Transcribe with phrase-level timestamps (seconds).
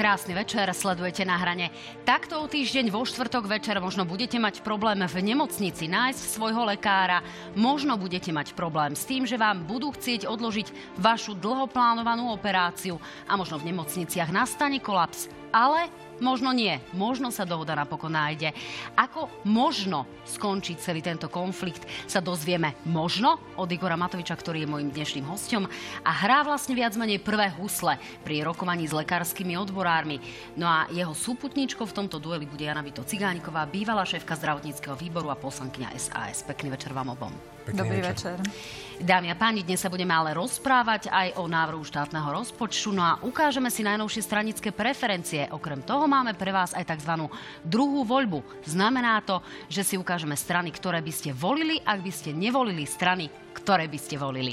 [0.00, 1.68] Krásny večer, sledujete na hrane.
[2.08, 7.20] Takto o týždeň vo štvrtok večer možno budete mať problém v nemocnici nájsť svojho lekára,
[7.52, 12.96] možno budete mať problém s tým, že vám budú chcieť odložiť vašu dlhoplánovanú operáciu
[13.28, 15.39] a možno v nemocniciach nastane kolaps.
[15.50, 15.90] Ale
[16.20, 18.52] Možno nie, možno sa dohoda napokon nájde.
[18.92, 24.92] Ako možno skončiť celý tento konflikt sa dozvieme možno od Igora Matoviča, ktorý je môjim
[24.92, 25.64] dnešným hostom
[26.04, 30.20] a hrá vlastne viac menej prvé husle pri rokovaní s lekárskymi odborármi.
[30.60, 35.32] No a jeho súputníčkou v tomto dueli bude Jana Vito Cigániková, bývalá šéfka zdravotníckého výboru
[35.32, 36.44] a poslankyňa SAS.
[36.44, 37.32] Pekný večer vám obom.
[37.64, 38.36] Pekný Dobrý večer.
[38.36, 38.89] večer.
[39.00, 43.16] Dámy a páni, dnes sa budeme ale rozprávať aj o návrhu štátneho rozpočtu, no a
[43.24, 45.48] ukážeme si najnovšie stranické preferencie.
[45.48, 47.24] Okrem toho máme pre vás aj tzv.
[47.64, 48.60] druhú voľbu.
[48.68, 49.40] Znamená to,
[49.72, 53.96] že si ukážeme strany, ktoré by ste volili, ak by ste nevolili strany, ktoré by
[53.96, 54.52] ste volili.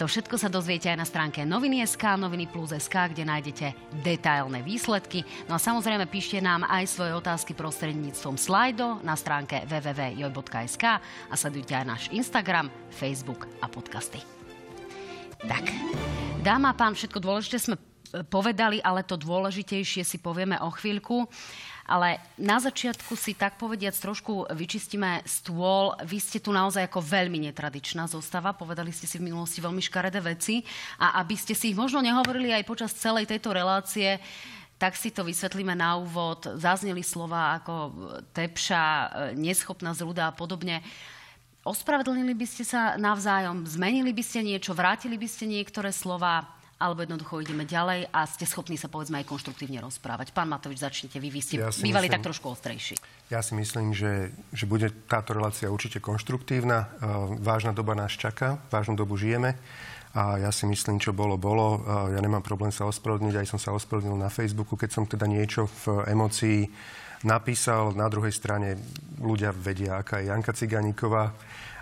[0.00, 5.28] To všetko sa dozviete aj na stránke noviny.sk, noviny plus SK, kde nájdete detailné výsledky.
[5.44, 11.76] No a samozrejme píšte nám aj svoje otázky prostredníctvom slajdo na stránke www.joj.sk a sledujte
[11.76, 14.24] aj náš Instagram, Facebook a podcasty.
[15.44, 15.68] Tak,
[16.40, 17.76] dáma a pán, všetko dôležité sme
[18.32, 21.28] povedali, ale to dôležitejšie si povieme o chvíľku.
[21.90, 25.98] Ale na začiatku si tak povediac trošku vyčistíme stôl.
[26.06, 28.54] Vy ste tu naozaj ako veľmi netradičná zostava.
[28.54, 30.62] Povedali ste si v minulosti veľmi škaredé veci.
[31.02, 34.22] A aby ste si ich možno nehovorili aj počas celej tejto relácie,
[34.78, 36.46] tak si to vysvetlíme na úvod.
[36.56, 37.90] Zazneli slova ako
[38.32, 38.82] tepša,
[39.34, 40.86] neschopná zrúda a podobne.
[41.66, 47.04] Ospravedlnili by ste sa navzájom, zmenili by ste niečo, vrátili by ste niektoré slova alebo
[47.04, 50.32] jednoducho ideme ďalej a ste schopní sa povedzme aj konštruktívne rozprávať.
[50.32, 52.96] Pán Matovič, začnite vy, vy ste ja bývali myslím, tak trošku ostrejší.
[53.28, 56.88] Ja si myslím, že, že bude táto relácia určite konštruktívna.
[57.04, 59.60] Uh, vážna doba nás čaká, vážnu dobu žijeme.
[60.10, 61.84] A ja si myslím, čo bolo, bolo.
[61.84, 65.28] Uh, ja nemám problém sa ospravedlniť, aj som sa ospravedlnil na Facebooku, keď som teda
[65.28, 66.64] niečo v emocii
[67.28, 67.92] napísal.
[67.92, 68.80] Na druhej strane
[69.20, 71.36] ľudia vedia, aká je Janka Ciganíková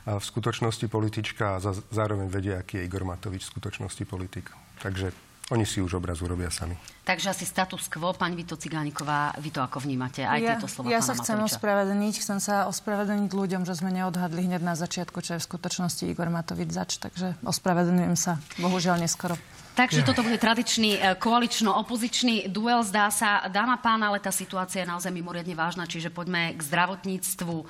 [0.09, 4.68] v skutočnosti politička a zároveň vedia, aký je Igor Matovič v skutočnosti politik.
[4.83, 5.11] Takže
[5.49, 6.77] oni si už obraz urobia sami.
[7.09, 10.21] Takže asi status quo, pani Vito Cigániková, vy to ako vnímate?
[10.21, 11.57] Aj ja, tieto slova Ja sa chcem Matoviča.
[11.57, 16.05] ospravedlniť, chcem sa ospravedlniť ľuďom, že sme neodhadli hneď na začiatku, čo je v skutočnosti
[16.05, 19.41] Igor Matovič zač, takže ospravedlňujem sa, bohužiaľ neskoro.
[19.79, 23.47] Takže toto bude tradičný e, koalično-opozičný duel, zdá sa.
[23.47, 27.55] Dáma pána, ale tá situácia je naozaj mimoriadne vážna, čiže poďme k zdravotníctvu.
[27.63, 27.65] E,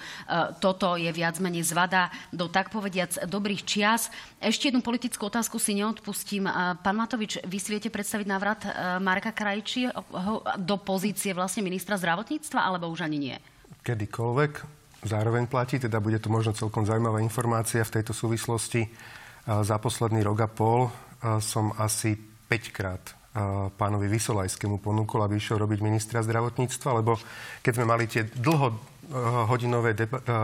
[0.57, 4.09] toto je viac menej zvada do tak povediac dobrých čias.
[4.41, 6.49] Ešte jednu politickú otázku si neodpustím.
[6.49, 8.65] E, pán Matovič, vy si viete predstaviť návrat
[9.05, 9.93] Marka Krajčí
[10.65, 13.37] do pozície vlastne ministra zdravotníctva, alebo už ani nie?
[13.85, 14.81] Kedykoľvek.
[15.05, 18.89] Zároveň platí, teda bude to možno celkom zaujímavá informácia v tejto súvislosti.
[19.45, 20.89] Za posledný rok a pol
[21.23, 22.15] som asi
[22.47, 23.03] 5 krát
[23.79, 27.21] pánovi Vysolajskému ponúkol, aby išiel robiť ministra zdravotníctva, lebo
[27.63, 29.95] keď sme mali tie dlhohodinové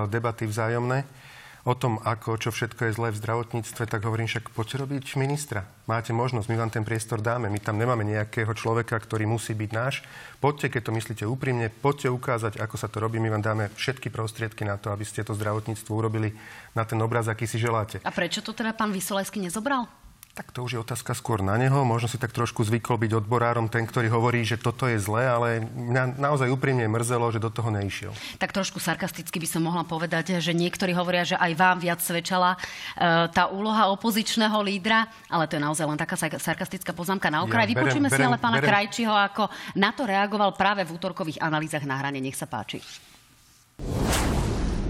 [0.06, 1.24] debaty vzájomné
[1.64, 5.64] o tom, ako, čo všetko je zlé v zdravotníctve, tak hovorím však, poďte robiť ministra.
[5.88, 7.48] Máte možnosť, my vám ten priestor dáme.
[7.48, 10.04] My tam nemáme nejakého človeka, ktorý musí byť náš.
[10.44, 13.16] Poďte, keď to myslíte úprimne, poďte ukázať, ako sa to robí.
[13.16, 16.36] My vám dáme všetky prostriedky na to, aby ste to zdravotníctvo urobili
[16.76, 18.04] na ten obraz, aký si želáte.
[18.04, 19.88] A prečo to teda pán Vysolajský nezobral?
[20.34, 21.86] Tak to už je otázka skôr na neho.
[21.86, 25.62] Možno si tak trošku zvykol byť odborárom ten, ktorý hovorí, že toto je zlé, ale
[25.62, 28.10] mňa naozaj úprimne mrzelo, že do toho neišiel.
[28.42, 32.58] Tak trošku sarkasticky by som mohla povedať, že niektorí hovoria, že aj vám viac svedčala
[32.58, 37.70] e, tá úloha opozičného lídra, ale to je naozaj len taká sarkastická poznámka na okraj.
[37.70, 38.74] Ja, Vypočujme si ale pána berem.
[38.74, 39.46] Krajčího, ako
[39.78, 42.18] na to reagoval práve v útorkových analýzach na hrane.
[42.18, 42.82] Nech sa páči.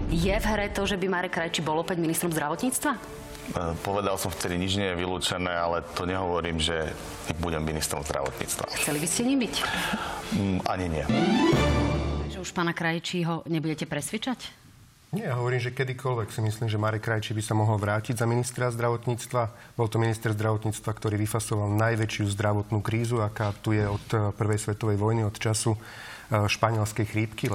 [0.09, 3.24] Je v hre to, že by Marek Krajčí bol opäť ministrom zdravotníctva?
[3.53, 6.97] E, povedal som vtedy, nič nie je vylúčené, ale to nehovorím, že
[7.45, 8.73] budem ministrom zdravotníctva.
[8.73, 9.55] Chceli by ste ním byť?
[10.33, 11.05] Mm, ani nie.
[12.25, 14.65] Takže už pána Krajčího nebudete presvičať?
[15.15, 18.27] Nie, ja hovorím, že kedykoľvek si myslím, že Marek Krajčí by sa mohol vrátiť za
[18.27, 19.43] ministra zdravotníctva.
[19.79, 24.59] Bol to minister zdravotníctva, ktorý vyfasoval najväčšiu zdravotnú krízu, aká tu je od e, prvej
[24.59, 25.79] svetovej vojny, od času e,
[26.51, 27.47] španielskej chrípky,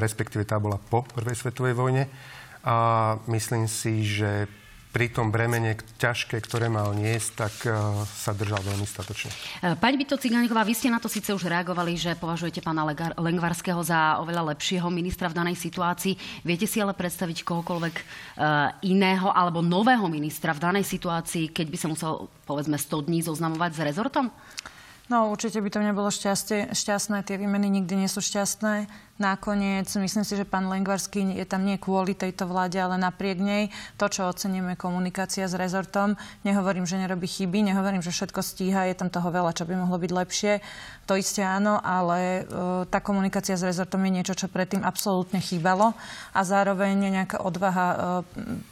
[0.00, 2.08] respektíve tá bola po prvej svetovej vojne.
[2.64, 4.48] A myslím si, že
[4.94, 9.34] pri tom bremene ťažké, ktoré mal niesť, tak uh, sa držal veľmi statočne.
[9.58, 12.86] E, pani Bito Cigániková, vy ste na to síce už reagovali, že považujete pána
[13.18, 16.46] Lengvarského za oveľa lepšieho ministra v danej situácii.
[16.46, 21.76] Viete si ale predstaviť kohokoľvek uh, iného alebo nového ministra v danej situácii, keď by
[21.82, 24.30] sa musel povedzme 100 dní zoznamovať s rezortom?
[25.04, 28.88] No určite by to nebolo šťastie, šťastné, tie výmeny nikdy nie sú šťastné.
[29.14, 33.70] Nakoniec myslím si, že pán Lengvarský je tam nie kvôli tejto vláde, ale napriek nej.
[33.94, 36.18] To, čo oceníme, komunikácia s rezortom.
[36.42, 40.02] Nehovorím, že nerobí chyby, nehovorím, že všetko stíha, je tam toho veľa, čo by mohlo
[40.02, 40.52] byť lepšie.
[41.06, 45.94] To isté áno, ale e, tá komunikácia s rezortom je niečo, čo predtým absolútne chýbalo
[46.34, 47.96] a zároveň nejaká odvaha e,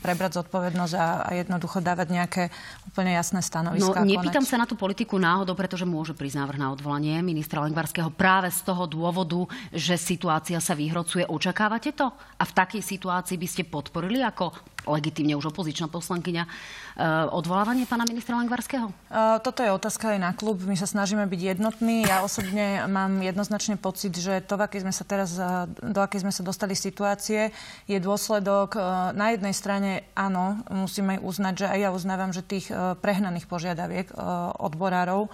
[0.02, 2.42] prebrať zodpovednosť a, a jednoducho dávať nejaké
[2.90, 4.02] úplne jasné stanoviska.
[4.02, 8.10] No, nepýtam sa na tú politiku náhodou, pretože môže prísť návrh na odvolanie ministra Lengvarského
[8.10, 11.26] práve z toho dôvodu, že situácia sa vyhrocuje.
[11.26, 12.08] Očakávate to?
[12.12, 18.02] A v takej situácii by ste podporili ako legitimne už opozičná poslankyňa, eh, odvolávanie pána
[18.08, 18.90] ministra Langvarského?
[18.90, 20.58] Eh, toto je otázka aj na klub.
[20.66, 22.06] My sa snažíme byť jednotní.
[22.06, 26.32] Ja osobne mám jednoznačne pocit, že to, akej sme sa teraz, eh, do akej sme
[26.34, 27.54] sa dostali situácie,
[27.86, 28.74] je dôsledok
[29.12, 34.14] na jednej strane, áno, musíme uznať, že aj ja uznávam, že tých prehnaných požiadaviek
[34.58, 35.28] odborárov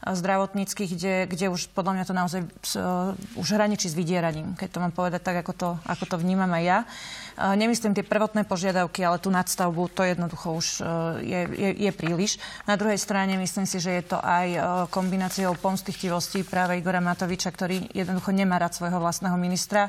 [0.00, 2.40] zdravotníckých, kde, kde už podľa mňa to naozaj
[3.36, 6.64] už hraničí s vydieraním, keď to mám povedať tak, ako to, ako to vnímam aj
[6.64, 6.78] ja.
[7.40, 10.84] Nemyslím tie prvotné požiadavky, ale tú nadstavbu, to jednoducho už e,
[11.24, 12.36] je, je, je príliš.
[12.68, 14.58] Na druhej strane myslím si, že je to aj e,
[14.92, 19.88] kombináciou pomstichtivosti práve Igora Matoviča, ktorý jednoducho nemá rád svojho vlastného ministra,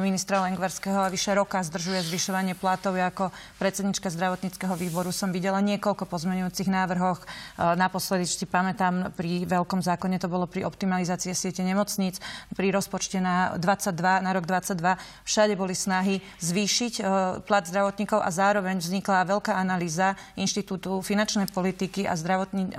[0.00, 2.96] ministra Lengvarského a vyše roka zdržuje zvyšovanie platov.
[2.96, 3.28] Ja ako
[3.60, 7.20] predsednička zdravotníckého výboru som videla niekoľko pozmeňujúcich návrhoch.
[7.60, 12.24] Naposledy, si pamätám, pri veľkom zákone to bolo pri optimalizácii siete nemocníc,
[12.56, 14.96] pri rozpočte na 22, na rok 22.
[15.28, 17.06] Všade boli snahy zvýšiť zvýšiť e,
[17.42, 22.74] plat zdravotníkov a zároveň vznikla veľká analýza Inštitútu finančnej politiky a zdravotní, e,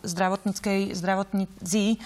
[0.00, 2.00] zdravotníckej zdravotníci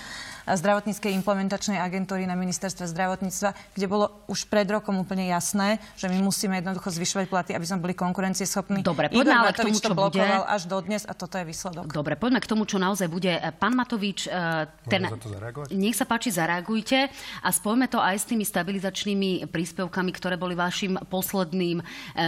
[0.54, 6.22] zdravotníckej implementačnej agentúry na ministerstve zdravotníctva, kde bolo už pred rokom úplne jasné, že my
[6.22, 8.80] musíme jednoducho zvyšovať platy, aby sme boli konkurencieschopní.
[8.80, 10.54] Dobre, poďme ale k tomu, čo to blokoval bude.
[10.54, 11.90] až dodnes a toto je výsledok.
[11.90, 13.32] Dobre, poďme k tomu, čo naozaj bude.
[13.58, 15.02] Pán Matovič, e, ten...
[15.74, 17.10] nech sa páči, zareagujte
[17.42, 21.84] a spojme to aj s tými stabilizačnými príspevkami, ktoré boli vašim posledným e,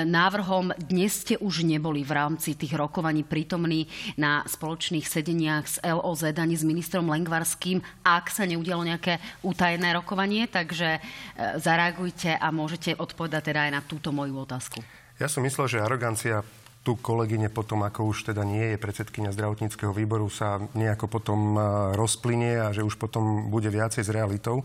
[0.09, 0.73] návrhom.
[0.77, 3.87] Dnes ste už neboli v rámci tých rokovaní prítomní
[4.17, 7.85] na spoločných sedeniach s LOZ ani s ministrom Lengvarským
[8.19, 11.01] ak sa neudialo nejaké utajené rokovanie, takže e,
[11.61, 14.83] zareagujte a môžete odpovedať teda aj na túto moju otázku.
[15.21, 16.43] Ja som myslel, že arogancia
[16.81, 21.61] tu kolegyne potom, ako už teda nie je predsedkynia zdravotníckého výboru, sa nejako potom e,
[21.95, 24.65] rozplynie a že už potom bude viacej s realitou.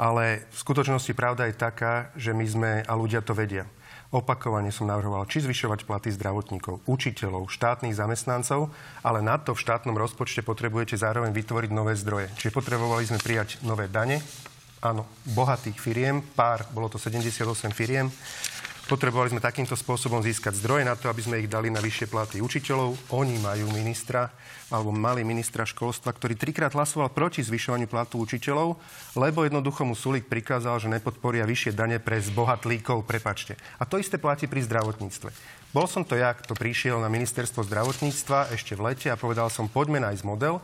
[0.00, 3.68] Ale v skutočnosti pravda je taká, že my sme, a ľudia to vedia,
[4.10, 8.74] Opakovane som navrhoval, či zvyšovať platy zdravotníkov, učiteľov, štátnych zamestnancov,
[9.06, 12.26] ale na to v štátnom rozpočte potrebujete zároveň vytvoriť nové zdroje.
[12.34, 14.18] Čiže potrebovali sme prijať nové dane,
[14.82, 18.10] áno, bohatých firiem, pár, bolo to 78 firiem,
[18.90, 22.42] Potrebovali sme takýmto spôsobom získať zdroje na to, aby sme ich dali na vyššie platy
[22.42, 23.14] učiteľov.
[23.14, 24.34] Oni majú ministra,
[24.66, 28.82] alebo mali ministra školstva, ktorý trikrát hlasoval proti zvyšovaniu platu učiteľov,
[29.14, 33.54] lebo jednoducho mu Sulik prikázal, že nepodporia vyššie dane pre zbohatlíkov, prepačte.
[33.78, 35.30] A to isté platí pri zdravotníctve.
[35.70, 39.70] Bol som to ja, kto prišiel na ministerstvo zdravotníctva ešte v lete a povedal som,
[39.70, 40.58] poďme nájsť model,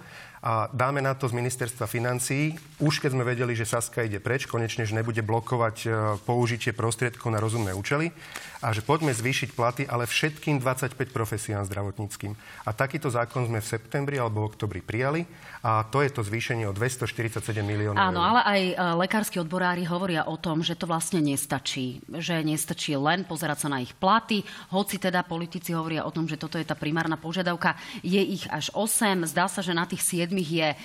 [0.47, 4.47] a dáme na to z ministerstva financií, už keď sme vedeli, že Saska ide preč,
[4.47, 5.89] konečne, že nebude blokovať e,
[6.23, 8.15] použitie prostriedkov na rozumné účely
[8.63, 12.39] a že poďme zvýšiť platy, ale všetkým 25 profesiám zdravotníckým.
[12.63, 15.27] A takýto zákon sme v septembri alebo oktobri prijali
[15.67, 20.23] a to je to zvýšenie o 247 miliónov Áno, ale aj e, lekársky odborári hovoria
[20.31, 21.99] o tom, že to vlastne nestačí.
[22.07, 26.39] Že nestačí len pozerať sa na ich platy, hoci teda politici hovoria o tom, že
[26.39, 27.75] toto je tá primárna požiadavka.
[28.07, 30.77] Je ich až 8, zdá sa, že na tých 7 je e,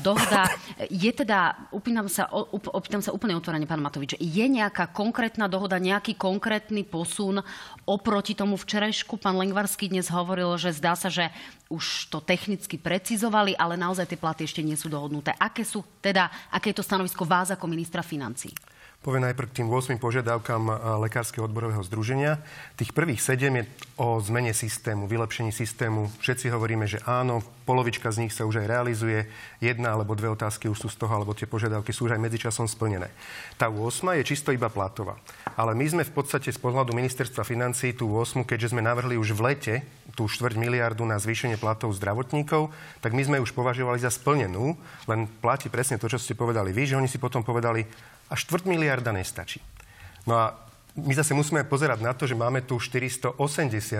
[0.00, 0.48] dohoda.
[1.04, 6.14] Je teda, upýtam sa, opýtam sa úplne otvorene, pán Matovič, je nejaká konkrétna dohoda, nejaký
[6.14, 7.42] konkrétny posun
[7.84, 9.16] oproti tomu včerajšku?
[9.16, 11.28] Pán Lengvarský dnes hovoril, že zdá sa, že
[11.72, 15.32] už to technicky precizovali, ale naozaj tie platy ešte nie sú dohodnuté.
[15.36, 18.52] Aké sú teda, aké je to stanovisko vás ako ministra financí?
[19.04, 22.40] Poviem najprv k tým 8 požiadavkám eh, Lekárskeho odborového združenia.
[22.80, 23.68] Tých prvých 7 je
[24.00, 26.08] o zmene systému, vylepšení systému.
[26.24, 29.28] Všetci hovoríme, že áno, polovička z nich sa už aj realizuje.
[29.60, 32.64] Jedna alebo dve otázky už sú z toho, alebo tie požiadavky sú už aj medzičasom
[32.64, 33.12] splnené.
[33.60, 33.92] Tá 8
[34.24, 35.20] je čisto iba platová.
[35.52, 39.36] Ale my sme v podstate z pohľadu ministerstva financí tú 8, keďže sme navrhli už
[39.36, 39.74] v lete
[40.16, 42.72] tú štvrť miliardu na zvýšenie platov zdravotníkov,
[43.04, 44.78] tak my sme už považovali za splnenú,
[45.10, 47.84] len platí presne to, čo ste povedali vy, že oni si potom povedali,
[48.28, 49.60] a štvrť miliarda nestačí.
[50.24, 50.64] No a
[50.94, 53.34] my zase musíme pozerať na to, že máme tu 480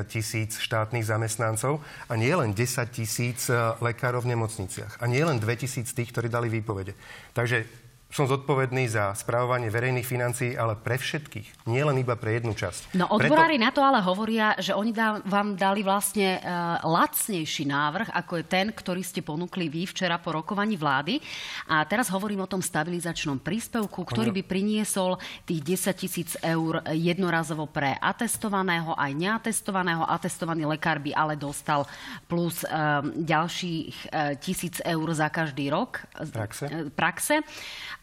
[0.06, 5.02] tisíc štátnych zamestnancov a nie len 10 tisíc e, lekárov v nemocniciach.
[5.02, 6.94] A nie len 2 tisíc tých, ktorí dali výpovede.
[7.34, 7.66] Takže
[8.14, 12.94] som zodpovedný za správovanie verejných financií, ale pre všetkých, nie len iba pre jednu časť.
[12.94, 13.66] No odborári Preto...
[13.66, 18.44] na to ale hovoria, že oni dá, vám dali vlastne uh, lacnejší návrh, ako je
[18.46, 21.18] ten, ktorý ste ponúkli vy včera po rokovaní vlády.
[21.66, 27.66] A teraz hovorím o tom stabilizačnom príspevku, ktorý by priniesol tých 10 tisíc eur jednorazovo
[27.66, 30.06] pre atestovaného aj neatestovaného.
[30.06, 31.82] Atestovaný lekár by ale dostal
[32.30, 36.94] plus uh, ďalších uh, tisíc eur za každý rok praxe.
[36.94, 37.42] praxe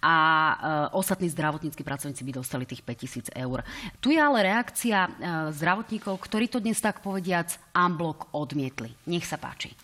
[0.01, 0.57] a e,
[0.97, 3.63] ostatní zdravotníckí pracovníci by dostali tých 5000 eur.
[4.01, 5.09] Tu je ale reakcia e,
[5.53, 8.91] zdravotníkov, ktorí to dnes tak povediac amblok odmietli.
[9.05, 9.77] Nech sa páči.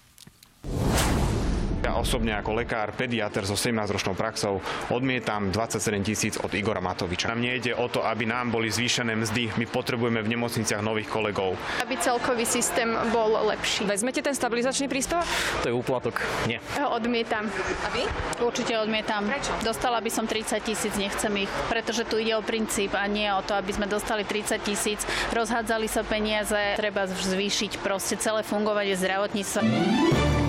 [1.85, 4.57] Ja osobne ako lekár, pediatr so 17-ročnou praxou
[4.89, 7.29] odmietam 27 tisíc od Igora Matoviča.
[7.29, 9.53] Nám nejde o to, aby nám boli zvýšené mzdy.
[9.61, 11.53] My potrebujeme v nemocniciach nových kolegov.
[11.79, 13.85] Aby celkový systém bol lepší.
[13.85, 15.29] Vezmete ten stabilizačný príspevok?
[15.61, 16.17] To je úplatok.
[16.49, 16.57] Nie.
[16.81, 17.45] Odmietam.
[17.85, 18.03] A vy?
[18.41, 19.29] Určite odmietam.
[19.29, 19.53] Prečo?
[19.61, 23.45] Dostala by som 30 tisíc, nechcem ich, pretože tu ide o princíp a nie o
[23.45, 25.05] to, aby sme dostali 30 tisíc.
[25.29, 30.46] Rozhádzali sa peniaze, treba zvýšiť proste celé fungovanie zdravotníctva.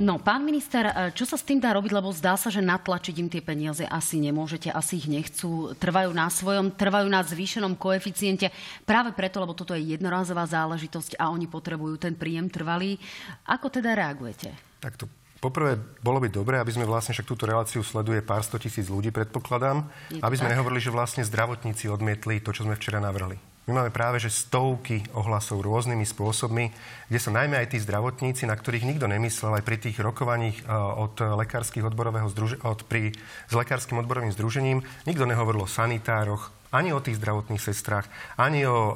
[0.00, 3.14] No, pán minister, e, čo sa s tým dá robiť, lebo zdá sa, že natlačiť
[3.20, 8.48] im tie peniaze asi nemôžete, asi ich nechcú, trvajú na svojom, trvajú na zvýšenom koeficiente,
[8.88, 12.96] práve preto, lebo toto je jednorázová záležitosť a oni potrebujú ten príjem trvalý.
[13.44, 14.56] Ako teda reagujete?
[14.80, 15.72] Takto Poprvé,
[16.04, 19.88] bolo by dobré, aby sme vlastne, však túto reláciu sleduje pár sto tisíc ľudí, predpokladám,
[20.20, 20.60] aby sme tak.
[20.60, 23.40] nehovorili, že vlastne zdravotníci odmietli to, čo sme včera navrhli.
[23.70, 26.74] My máme práve že stovky ohlasov rôznymi spôsobmi,
[27.06, 30.74] kde sú najmä aj tí zdravotníci, na ktorých nikto nemyslel aj pri tých rokovaních e,
[30.74, 33.14] od lekárskych odborového združ- od pri,
[33.46, 34.82] s lekárskym odborovým združením.
[35.06, 38.94] Nikto nehovoril o sanitároch, ani o tých zdravotných sestrách, ani o uh,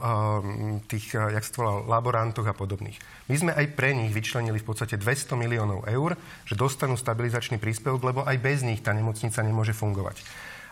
[0.86, 2.98] tých, uh, jak sa volal, laborantoch a podobných.
[3.26, 6.14] My sme aj pre nich vyčlenili v podstate 200 miliónov eur,
[6.46, 10.22] že dostanú stabilizačný príspevok, lebo aj bez nich tá nemocnica nemôže fungovať.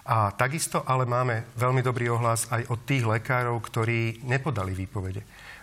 [0.02, 5.22] A takisto ale máme veľmi dobrý ohlas aj od tých lekárov, ktorí nepodali výpovede.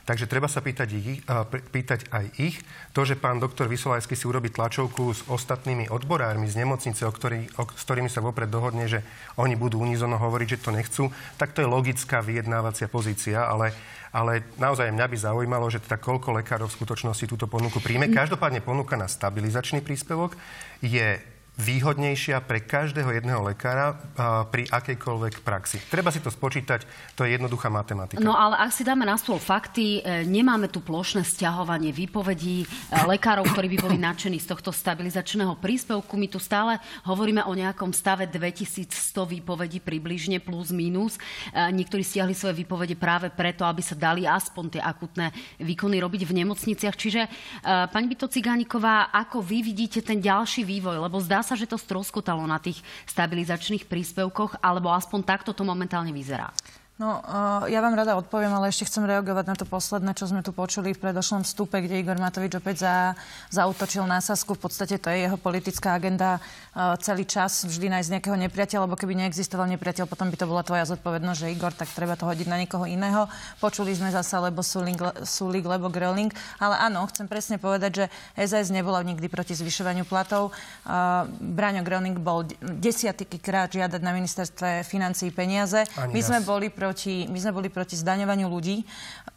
[0.10, 1.22] Takže treba sa pýtať, ich,
[1.70, 2.58] pýtať aj ich.
[2.98, 7.46] To, že pán doktor Vysolajský si urobí tlačovku s ostatnými odborármi z nemocnice, o ktorý,
[7.62, 9.06] o, s ktorými sa vopred dohodne, že
[9.38, 11.04] oni budú unizono hovoriť, že to nechcú,
[11.38, 13.70] tak to je logická vyjednávacia pozícia, ale,
[14.10, 18.10] ale naozaj mňa by zaujímalo, že teda koľko lekárov v skutočnosti túto ponuku príjme.
[18.10, 20.34] Každopádne ponuka na stabilizačný príspevok
[20.82, 21.22] je
[21.60, 24.00] výhodnejšia pre každého jedného lekára
[24.48, 25.84] pri akejkoľvek praxi.
[25.92, 26.88] Treba si to spočítať,
[27.20, 28.24] to je jednoduchá matematika.
[28.24, 32.66] No ale ak si dáme na stôl fakty, e, nemáme tu plošné stiahovanie výpovedí e,
[33.04, 36.16] lekárov, ktorí by boli nadšení z tohto stabilizačného príspevku.
[36.16, 38.88] My tu stále hovoríme o nejakom stave 2100
[39.28, 41.20] výpovedí približne plus minus.
[41.52, 46.24] E, niektorí stiahli svoje výpovede práve preto, aby sa dali aspoň tie akutné výkony robiť
[46.24, 46.96] v nemocniciach.
[46.96, 47.22] Čiže
[47.92, 51.02] pani Byto Cigániková, ako vy vidíte ten ďalší vývoj?
[51.04, 52.78] Lebo zdá sa, že to stroskotalo na tých
[53.10, 56.54] stabilizačných príspevkoch, alebo aspoň takto to momentálne vyzerá?
[57.00, 60.44] No, uh, ja vám rada odpoviem, ale ešte chcem reagovať na to posledné, čo sme
[60.44, 62.96] tu počuli v predošlom vstupe, kde Igor Matovič opäť za,
[63.56, 64.60] zautočil na Sasku.
[64.60, 66.44] V podstate to je jeho politická agenda
[66.76, 70.60] uh, celý čas, vždy nájsť nejakého nepriateľa, lebo keby neexistoval nepriateľ, potom by to bola
[70.60, 73.32] tvoja zodpovednosť, že Igor, tak treba to hodiť na niekoho iného.
[73.64, 76.36] Počuli sme zasa, lebo Sulik, Sulik lebo Gröling.
[76.60, 80.52] Ale áno, chcem presne povedať, že SAS nebola nikdy proti zvyšovaniu platov.
[80.84, 85.88] Uh, Braňo Gröling bol desiatýkrát žiadať na ministerstve financí peniaze.
[85.96, 88.82] Ani My sme boli pro proti, my sme boli proti zdaňovaniu ľudí.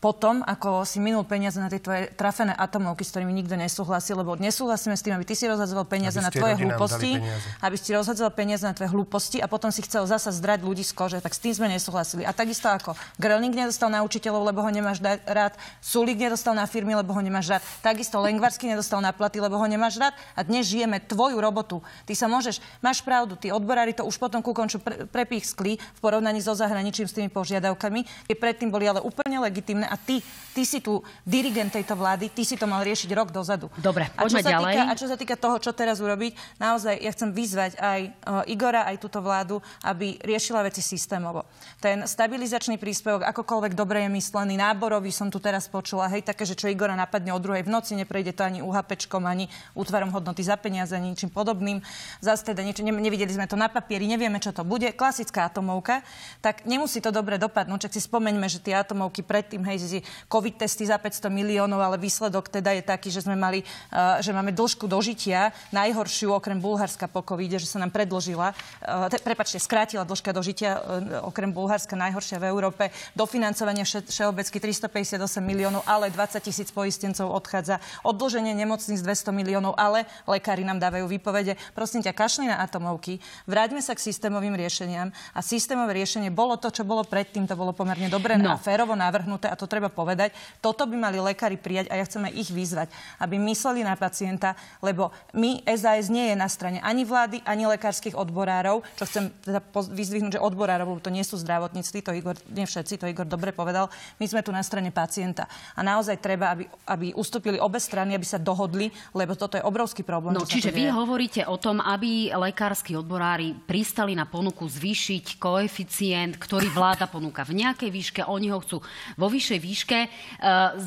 [0.01, 4.41] Potom, ako si minul peniaze na tie tvoje trafené atomovky, s ktorými nikto nesúhlasí, lebo
[4.41, 7.21] nesúhlasíme s tým, aby ty si rozhadzoval peniaze na tvoje hlúposti,
[7.61, 10.97] aby si rozhadzoval peniaze na tvoje hlúposti a potom si chcel zasa zdrať ľudí z
[10.97, 12.25] kože, tak s tým sme nesúhlasili.
[12.25, 15.53] A takisto ako Grelning nedostal na učiteľov, lebo ho nemáš rád,
[15.85, 19.67] Sulik nedostal na firmy, lebo ho nemáš rád, takisto Lengvarsky nedostal na platy, lebo ho
[19.69, 21.85] nemáš rád a dnes žijeme tvoju robotu.
[22.09, 26.01] Ty sa môžeš, máš pravdu, tí odborári to už potom ku konču pre, prepískli v
[26.01, 28.31] porovnaní so zahraničím s tými požiadavkami.
[28.31, 30.23] Tie predtým boli ale úplne legitimné a ty,
[30.55, 33.67] ty si tu dirigent tejto vlády, ty si to mal riešiť rok dozadu.
[33.83, 34.75] Dobre, a čo sa ďalej.
[34.79, 38.47] Týka, a čo sa týka toho, čo teraz urobiť, naozaj ja chcem vyzvať aj uh,
[38.47, 41.43] Igora, aj túto vládu, aby riešila veci systémovo.
[41.83, 46.55] Ten stabilizačný príspevok, akokoľvek dobre je myslený, náborový som tu teraz počula, hej, také, že
[46.55, 50.55] čo Igora napadne o druhej v noci, neprejde to ani UHPčkom, ani útvarom hodnoty za
[50.55, 51.83] peniaze, ani ničím podobným.
[52.23, 54.93] Zase teda niečo, ne, nevideli sme to na papieri, nevieme, čo to bude.
[54.95, 56.05] Klasická atomovka.
[56.45, 57.81] Tak nemusí to do dobre dopadnú.
[57.81, 62.53] Čak si spomeňme, že tie atomovky predtým, hej, COVID testy za 500 miliónov, ale výsledok
[62.53, 67.25] teda je taký, že sme mali, uh, že máme dĺžku dožitia, najhoršiu okrem Bulharska po
[67.25, 72.37] covide, že sa nám predložila, uh, te, prepačte, skrátila dĺžka dožitia uh, okrem Bulharska najhoršia
[72.37, 79.33] v Európe, dofinancovanie vše, všeobecky 358 miliónov, ale 20 tisíc poistencov odchádza, odloženie nemocníc 200
[79.33, 81.57] miliónov, ale lekári nám dávajú výpovede.
[81.73, 86.69] Prosím ťa, kašli na atomovky, vráťme sa k systémovým riešeniam a systémové riešenie bolo to,
[86.69, 88.51] čo bolo predtým, to bolo pomerne dobre no.
[88.51, 90.35] a férovo navrhnuté a to treba povedať.
[90.59, 92.91] Toto by mali lekári prijať a ja chcem aj ich vyzvať,
[93.23, 98.19] aby mysleli na pacienta, lebo my SAS nie je na strane ani vlády, ani lekárskych
[98.19, 102.67] odborárov, čo chcem teda vyzdvihnúť, že odborárov, lebo to nie sú zdravotníci, to Igor, nie
[102.67, 103.87] všetci, to Igor dobre povedal.
[104.19, 105.47] My sme tu na strane pacienta.
[105.79, 110.03] A naozaj treba, aby, aby ustúpili obe strany, aby sa dohodli, lebo toto je obrovský
[110.03, 110.35] problém.
[110.35, 116.73] No, čiže vy hovoríte o tom, aby lekársky odborári pristali na ponuku zvýšiť koeficient, ktorý
[116.73, 118.81] vláda ponúka v nejakej výške, oni ho chcú
[119.21, 119.99] vo vyššej výške.
[120.01, 120.09] E,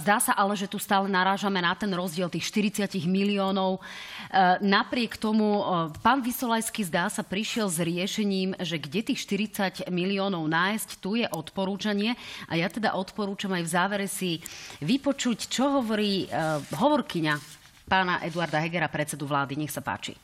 [0.01, 3.77] zdá sa ale, že tu stále narážame na ten rozdiel tých 40 miliónov.
[3.77, 3.82] E,
[4.65, 10.50] napriek tomu e, pán Vysolajský zdá sa prišiel s riešením, že kde tých 40 miliónov
[10.50, 12.17] nájsť, tu je odporúčanie
[12.50, 14.41] a ja teda odporúčam aj v závere si
[14.82, 16.25] vypočuť, čo hovorí
[16.74, 17.34] hovorkyňa
[17.86, 19.53] pána Eduarda Hegera, predsedu vlády.
[19.60, 20.17] Nech sa páči.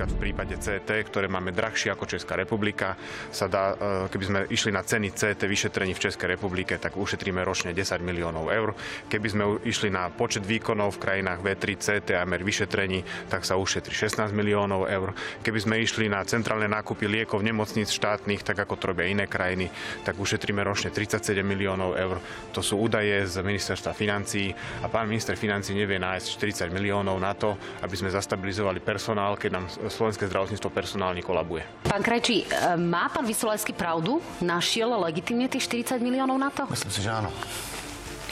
[0.00, 2.96] Napríklad v prípade CT, ktoré máme drahšie ako Česká republika,
[3.28, 7.44] sa dá, e, keby sme išli na ceny CT vyšetrení v Českej republike, tak ušetríme
[7.44, 8.72] ročne 10 miliónov eur.
[9.12, 13.60] Keby sme išli na počet výkonov v krajinách V3 CT a mer vyšetrení, tak sa
[13.60, 15.12] ušetrí 16 miliónov eur.
[15.44, 19.68] Keby sme išli na centrálne nákupy liekov nemocníc štátnych, tak ako to robia iné krajiny,
[20.08, 22.16] tak ušetríme ročne 37 miliónov eur.
[22.56, 24.48] To sú údaje z ministerstva financí
[24.80, 26.26] a pán minister financí nevie nájsť
[26.72, 27.52] 40 miliónov na to,
[27.84, 31.66] aby sme zastabilizovali personál, keď nám slovenské zdravotníctvo personálne kolabuje.
[31.84, 34.22] Pán Krajčí, e, má pán Vysolajský pravdu?
[34.40, 36.64] Našiel legitimne tých 40 miliónov na to?
[36.70, 37.30] Myslím si, že áno.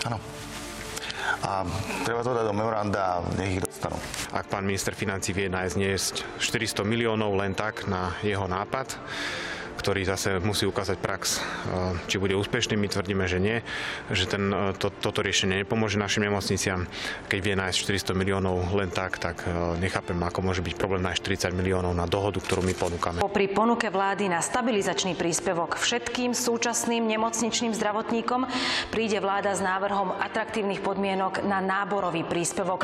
[0.07, 0.19] Áno.
[1.39, 1.63] A
[2.03, 3.95] treba to dať do memoranda a nech ich dostanú.
[4.35, 8.99] Ak pán minister financí vie nájsť 400 miliónov len tak na jeho nápad,
[9.79, 11.41] ktorý zase musí ukázať prax, e,
[12.11, 12.75] či bude úspešný.
[12.75, 13.63] My tvrdíme, že nie,
[14.11, 16.91] že ten, e, to, toto riešenie nepomôže našim nemocniciam.
[17.31, 17.79] Keď vie nájsť
[18.11, 22.11] 400 miliónov len tak, tak e, nechápem, ako môže byť problém nájsť 40 miliónov na
[22.11, 23.23] dohodu, ktorú my ponúkame.
[23.23, 28.51] Popri ponuke vlády na stabilizačný príspevok všetkým súčasným nemocničným zdravotníkom
[28.91, 32.83] príde vláda s návrhom atraktívnych podmienok na náborový príspevok.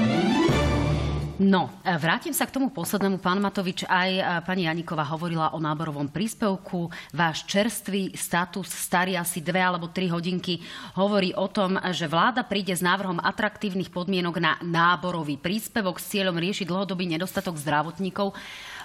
[1.35, 3.19] No, e, vrátim sa k tomu poslednému.
[3.19, 6.95] Pán Matovič, aj e, pani Janíková hovorila o náborovom príspevku.
[7.11, 10.63] Váš čerstvý status, starý asi dve alebo tri hodinky,
[10.95, 16.39] hovorí o tom, že vláda príde s návrhom atraktívnych podmienok na náborový príspevok s cieľom
[16.39, 18.31] riešiť dlhodobý nedostatok zdravotníkov.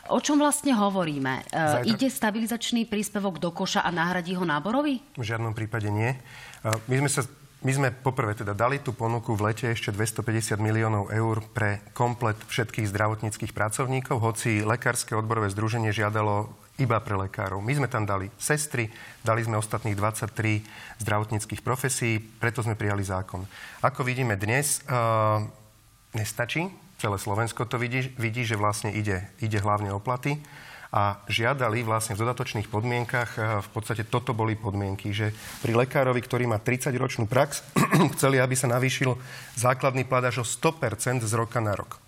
[0.09, 1.45] O čom vlastne hovoríme?
[1.45, 1.85] E, Zajtra...
[1.85, 4.97] Ide stabilizačný príspevok do koša a nahradí ho náborový?
[5.13, 6.17] V žiadnom prípade nie.
[6.65, 7.21] My sme sa
[7.59, 12.39] my sme poprvé teda dali tú ponuku v lete ešte 250 miliónov eur pre komplet
[12.47, 16.47] všetkých zdravotníckých pracovníkov, hoci Lekárske odborové združenie žiadalo
[16.79, 17.59] iba pre lekárov.
[17.59, 18.87] My sme tam dali sestry,
[19.27, 23.43] dali sme ostatných 23 zdravotníckých profesí, preto sme prijali zákon.
[23.83, 25.43] Ako vidíme dnes, uh,
[26.15, 26.71] nestačí.
[26.95, 30.39] Celé Slovensko to vidí, vidí že vlastne ide, ide hlavne o platy
[30.89, 35.30] a žiadali vlastne v dodatočných podmienkach, v podstate toto boli podmienky, že
[35.62, 37.62] pri lekárovi, ktorý má 30-ročnú prax,
[38.17, 39.13] chceli, aby sa navýšil
[39.54, 42.02] základný plat až o 100% z roka na rok.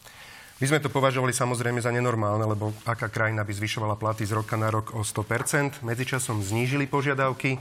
[0.62, 4.54] My sme to považovali samozrejme za nenormálne, lebo aká krajina by zvyšovala platy z roka
[4.58, 5.82] na rok o 100%.
[5.82, 7.58] Medzičasom znížili požiadavky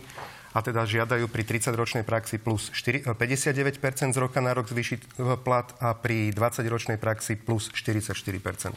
[0.52, 5.08] a teda žiadajú pri 30-ročnej praxi plus 4, 59% z roka na rok zvýšiť e,
[5.40, 8.76] plat a pri 20-ročnej praxi plus 44%.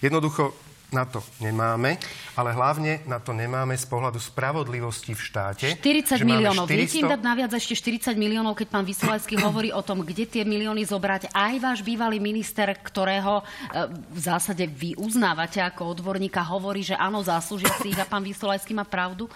[0.00, 0.56] Jednoducho
[0.88, 2.00] na to nemáme,
[2.32, 5.66] ale hlavne na to nemáme z pohľadu spravodlivosti v štáte.
[5.76, 6.64] 40 miliónov.
[6.64, 6.80] 400...
[6.80, 10.42] Viete im dať naviac ešte 40 miliónov, keď pán Vysolajský hovorí o tom, kde tie
[10.48, 11.28] milióny zobrať.
[11.36, 13.44] Aj váš bývalý minister, ktorého e,
[13.92, 18.72] v zásade vy uznávate ako odborníka, hovorí, že áno, zaslúžia si ich a pán Vysolajský
[18.72, 19.28] má pravdu?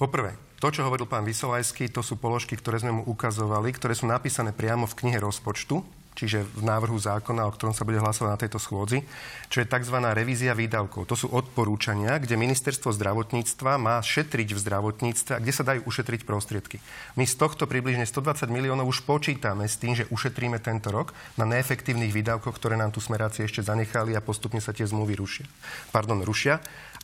[0.00, 4.08] Poprvé, to, čo hovoril pán Vysolajský, to sú položky, ktoré sme mu ukazovali, ktoré sú
[4.08, 8.40] napísané priamo v knihe rozpočtu čiže v návrhu zákona, o ktorom sa bude hlasovať na
[8.40, 9.06] tejto schôdzi,
[9.48, 9.96] čo je tzv.
[10.12, 11.08] revízia výdavkov.
[11.08, 16.26] To sú odporúčania, kde ministerstvo zdravotníctva má šetriť v zdravotníctve a kde sa dajú ušetriť
[16.26, 16.82] prostriedky.
[17.16, 21.48] My z tohto približne 120 miliónov už počítame s tým, že ušetríme tento rok na
[21.48, 25.46] neefektívnych výdavkoch, ktoré nám tu smeráci ešte zanechali a postupne sa tie zmluvy rušia.
[25.94, 26.60] Pardon, rušia.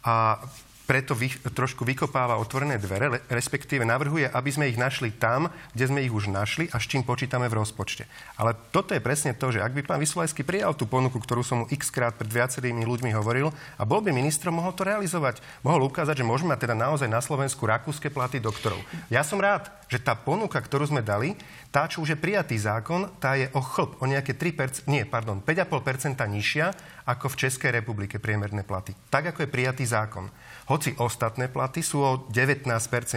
[0.07, 0.39] A
[0.87, 6.01] preto vy, trošku vykopáva otvorené dvere, respektíve navrhuje, aby sme ich našli tam, kde sme
[6.07, 8.07] ich už našli a s čím počítame v rozpočte.
[8.39, 11.67] Ale toto je presne to, že ak by pán Vysolajský prijal tú ponuku, ktorú som
[11.67, 15.43] mu x krát pred viacerými ľuďmi hovoril a bol by ministrom, mohol to realizovať.
[15.67, 18.79] Mohol ukázať, že môžeme mať teda naozaj na Slovensku rakúske platy doktorov.
[19.11, 21.35] Ja som rád, že tá ponuka, ktorú sme dali,
[21.75, 25.43] tá, čo už je prijatý zákon, tá je o chlp, o nejaké 3%, nie, pardon,
[25.43, 26.67] 5,5% nižšia
[27.07, 28.97] ako v Českej republike priemerné platy.
[29.13, 30.27] Tak, ako je prijatý zákon.
[30.67, 32.67] Hoci ostatné platy sú o 19%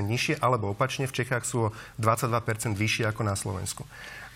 [0.05, 3.83] nižšie, alebo opačne v Čechách sú o 22% vyššie ako na Slovensku.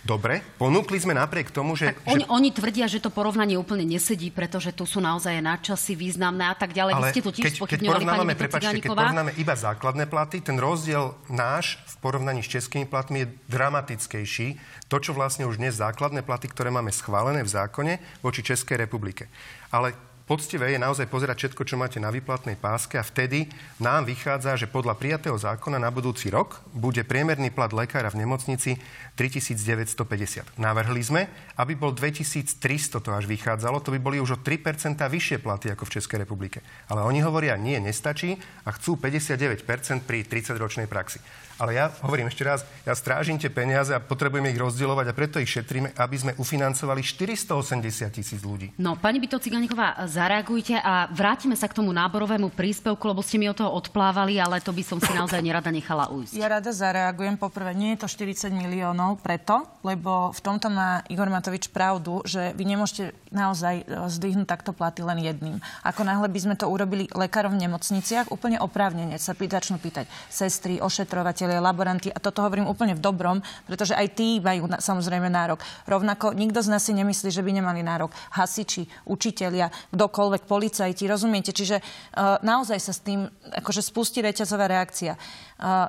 [0.03, 1.95] Dobre, ponúkli sme napriek tomu, že...
[1.95, 2.31] Tak oni, že...
[2.35, 6.75] oni tvrdia, že to porovnanie úplne nesedí, pretože tu sú naozaj nadčasy významné a tak
[6.75, 6.91] ďalej.
[6.91, 10.59] Ale Vy ste to tiež keď, keď porovnávame, prepáčte, keď porovnáme iba základné platy, ten
[10.59, 14.59] rozdiel náš v porovnaní s českými platmi je dramatickejší.
[14.91, 19.31] To, čo vlastne už dnes základné platy, ktoré máme schválené v zákone voči Českej republike.
[19.71, 19.95] Ale
[20.25, 24.71] poctivé je naozaj pozerať všetko, čo máte na výplatnej páske a vtedy nám vychádza, že
[24.71, 28.79] podľa prijatého zákona na budúci rok bude priemerný plat lekára v nemocnici
[29.19, 30.57] 3950.
[30.57, 31.21] Navrhli sme,
[31.59, 35.85] aby bol 2300, to až vychádzalo, to by boli už o 3% vyššie platy ako
[35.85, 36.63] v Českej republike.
[36.87, 41.19] Ale oni hovoria, nie, nestačí a chcú 59% pri 30-ročnej praxi.
[41.61, 45.37] Ale ja hovorím ešte raz, ja strážim tie peniaze a potrebujeme ich rozdielovať a preto
[45.37, 48.73] ich šetríme, aby sme ufinancovali 480 tisíc ľudí.
[48.81, 53.49] No, pani Byto Ciganíková, zareagujte a vrátime sa k tomu náborovému príspevku, lebo ste mi
[53.49, 56.33] o toho odplávali, ale to by som si naozaj nerada nechala ujsť.
[56.37, 57.35] Ja rada zareagujem.
[57.37, 62.55] Poprvé, nie je to 40 miliónov preto, lebo v tomto má Igor Matovič pravdu, že
[62.55, 65.57] vy nemôžete naozaj e, zdvihnúť takto platy len jedným.
[65.81, 70.79] Ako náhle by sme to urobili lekárom v nemocniciach, úplne oprávnene sa začnú pýtať sestry,
[70.79, 75.27] ošetrovateľ vyšetrovateľia, laboranti, a toto hovorím úplne v dobrom, pretože aj tí majú na, samozrejme
[75.27, 75.59] nárok.
[75.85, 78.15] Rovnako nikto z nás si nemyslí, že by nemali nárok.
[78.33, 81.51] Hasiči, učitelia, kdokoľvek, policajti, rozumiete?
[81.51, 85.19] Čiže uh, naozaj sa s tým akože spustí reťazová reakcia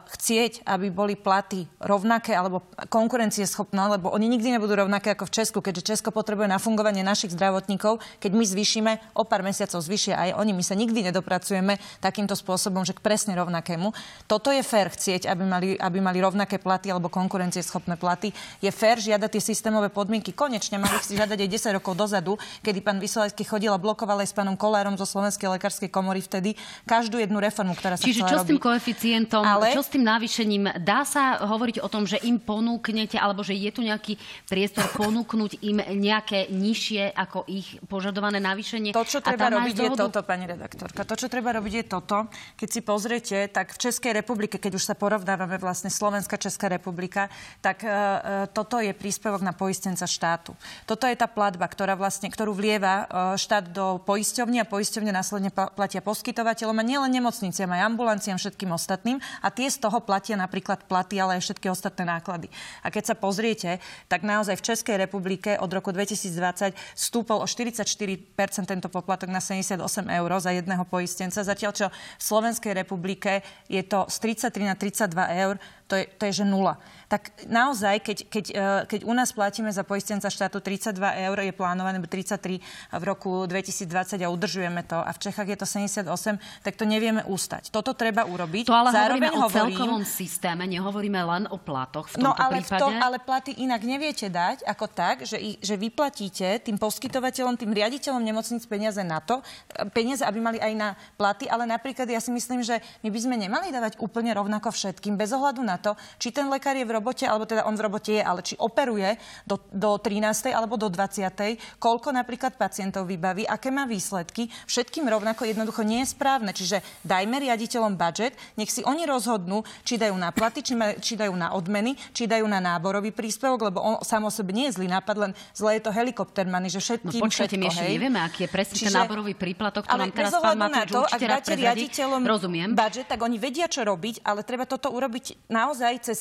[0.07, 2.63] chcieť, aby boli platy rovnaké alebo
[2.93, 7.35] konkurencieschopné, lebo oni nikdy nebudú rovnaké ako v Česku, keďže Česko potrebuje na fungovanie našich
[7.35, 7.99] zdravotníkov.
[8.23, 10.53] Keď my zvýšime, o pár mesiacov zvýšia aj oni.
[10.55, 13.91] My sa nikdy nedopracujeme takýmto spôsobom, že k presne rovnakému.
[14.31, 18.33] Toto je fér chcieť, aby mali, aby mali rovnaké platy alebo konkurencieschopné platy.
[18.61, 20.35] Je fér žiadať tie systémové podmienky.
[20.35, 24.29] Konečne mali si žiadať aj 10 rokov dozadu, kedy pán Vysolajský chodil a blokoval aj
[24.31, 26.57] s pánom Kolárom zo Slovenskej lekárskej komory vtedy
[26.89, 29.45] každú jednu reformu, ktorá sa Čiže čo s tým koeficientom?
[29.45, 29.73] Ale.
[29.77, 30.81] Čo s tým navýšením?
[30.81, 34.17] Dá sa hovoriť o tom, že im ponúknete, alebo že je tu nejaký
[34.49, 38.97] priestor ponúknuť im nejaké nižšie ako ich požadované navýšenie?
[38.97, 41.05] To, čo treba robiť, je toto, pani redaktorka.
[41.05, 42.17] To, čo treba robiť, je toto.
[42.57, 44.95] Keď si pozriete, tak v Českej republike, keď už sa
[45.35, 47.27] porovnávame vlastne Slovenská Česká republika,
[47.59, 50.55] tak uh, toto je príspevok na poistenca štátu.
[50.87, 55.51] Toto je tá platba, ktorá vlastne, ktorú vlieva uh, štát do poisťovne a poisťovne následne
[55.51, 59.19] platia poskytovateľom a nielen nemocniciam, aj ambulanciám, všetkým ostatným.
[59.43, 62.47] A tie z toho platia napríklad platy, ale aj všetky ostatné náklady.
[62.87, 68.23] A keď sa pozriete, tak naozaj v Českej republike od roku 2020 stúpol o 44%
[68.71, 74.07] tento poplatok na 78 eur za jedného poistenca, zatiaľ čo v Slovenskej republike je to
[74.07, 74.17] z
[74.47, 76.81] 33 na 32 eur to je, to je že nula.
[77.13, 80.97] Tak naozaj, keď, keď, e, keď u nás platíme za poistenca štátu 32
[81.29, 82.59] eur, je plánované 33
[82.97, 87.21] v roku 2020 a udržujeme to a v Čechách je to 78, tak to nevieme
[87.29, 87.69] ústať.
[87.69, 88.65] Toto treba urobiť.
[88.67, 92.41] To ale Zároveň hovoríme hovorím, o celkovom systéme, nehovoríme len o platoch v no, tomto
[92.41, 92.81] no, ale prípade.
[92.81, 97.77] To, ale platy inak neviete dať ako tak, že, ich, že vyplatíte tým poskytovateľom, tým
[97.77, 99.45] riaditeľom nemocnic peniaze na to,
[99.93, 100.89] peniaze, aby mali aj na
[101.21, 105.15] platy, ale napríklad ja si myslím, že my by sme nemali dávať úplne rovnako všetkým,
[105.15, 107.83] bez ohľadu na na to, či ten lekár je v robote, alebo teda on v
[107.83, 110.55] robote je, ale či operuje do, do 13.
[110.55, 111.83] alebo do 20.
[111.83, 114.47] koľko napríklad pacientov vybaví, aké má výsledky.
[114.71, 116.55] Všetkým rovnako jednoducho nie je správne.
[116.55, 121.19] Čiže dajme riaditeľom budget, nech si oni rozhodnú, či dajú na platy, či, ma, či
[121.19, 124.79] dajú na odmeny, či dajú na náborový príspevok, lebo on sám o sebe nie je
[124.79, 128.21] zlý nápad, len zle je to helikoptermany, že všetkým no, počkajte, všetko, my ešte nevieme,
[128.23, 131.53] aký je presne Čiže, ten náborový príplatok, to nám teraz pán Matovič to, ak dáte
[131.57, 132.71] riaditeľom Rozumiem.
[132.77, 136.19] budget, tak oni vedia, čo robiť, ale treba toto urobiť naozaj cez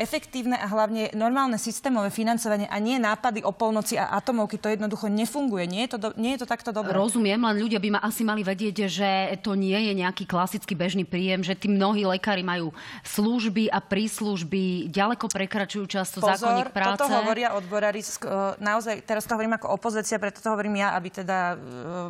[0.00, 4.56] efektívne a hlavne normálne systémové financovanie a nie nápady o polnoci a atomovky.
[4.56, 5.68] To jednoducho nefunguje.
[5.68, 6.96] Nie je to, do, nie je to takto dobré.
[6.96, 9.08] Rozumiem, len ľudia by ma asi mali vedieť, že
[9.44, 12.72] to nie je nejaký klasický bežný príjem, že tí mnohí lekári majú
[13.04, 17.04] služby a príslužby ďaleko prekračujú často Pozor, zákonník práce.
[17.04, 18.00] toto hovoria odborári.
[18.62, 21.56] Naozaj, teraz to hovorím ako opozícia, preto to hovorím ja, aby teda e,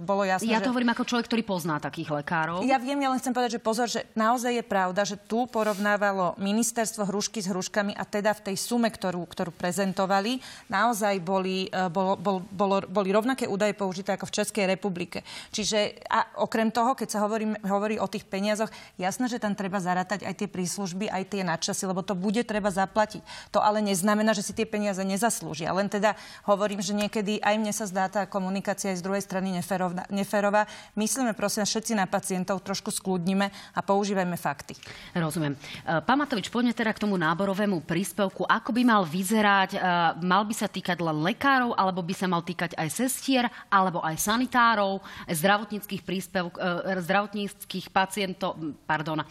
[0.04, 0.52] bolo jasné.
[0.52, 0.72] Ja to že...
[0.72, 2.62] hovorím ako človek, ktorý pozná takých lekárov.
[2.62, 6.36] Ja viem, ja len chcem povedať, že pozor, že naozaj je pravda, že tu porovnávalo
[6.44, 11.88] ministerstvo hrušky s hruškami a teda v tej sume, ktorú, ktorú prezentovali, naozaj boli, e,
[11.88, 15.24] bolo, bol, bolo, boli rovnaké údaje použité ako v Českej republike.
[15.48, 18.68] Čiže a okrem toho, keď sa hovorí, hovorí o tých peniazoch,
[19.00, 22.68] jasné, že tam treba zarátať aj tie príslužby, aj tie nadčasy, lebo to bude treba
[22.68, 23.24] zaplatiť.
[23.56, 25.72] To ale neznamená, že si tie peniaze nezaslúžia.
[25.72, 29.54] Len teda hovorím, že niekedy aj mne sa zdá tá komunikácia aj z druhej strany
[29.54, 30.04] neférová.
[30.10, 30.66] neférová.
[30.98, 34.74] Myslíme prosím všetci na pacientov, trošku skľudnime a používajme fakty.
[35.14, 35.54] Rozumiem.
[35.54, 38.42] E, pán Matovič, poďme teda k tomu náborovému príspevku.
[38.42, 39.70] Ako by mal vyzerať?
[39.70, 39.86] E,
[40.18, 44.18] mal by sa týkať len lekárov, alebo by sa mal týkať aj sestier, alebo aj
[44.18, 44.98] sanitárov,
[45.30, 49.22] zdravotníckých príspevok, e, zdravotníckých pacientov, pardon,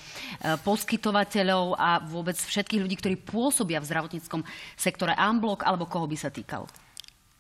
[0.64, 4.40] poskytovateľov a vôbec všetkých ľudí, ktorí pôsobia v zdravotníckom
[4.80, 6.72] sektore Amblok, alebo koho by sa týkal?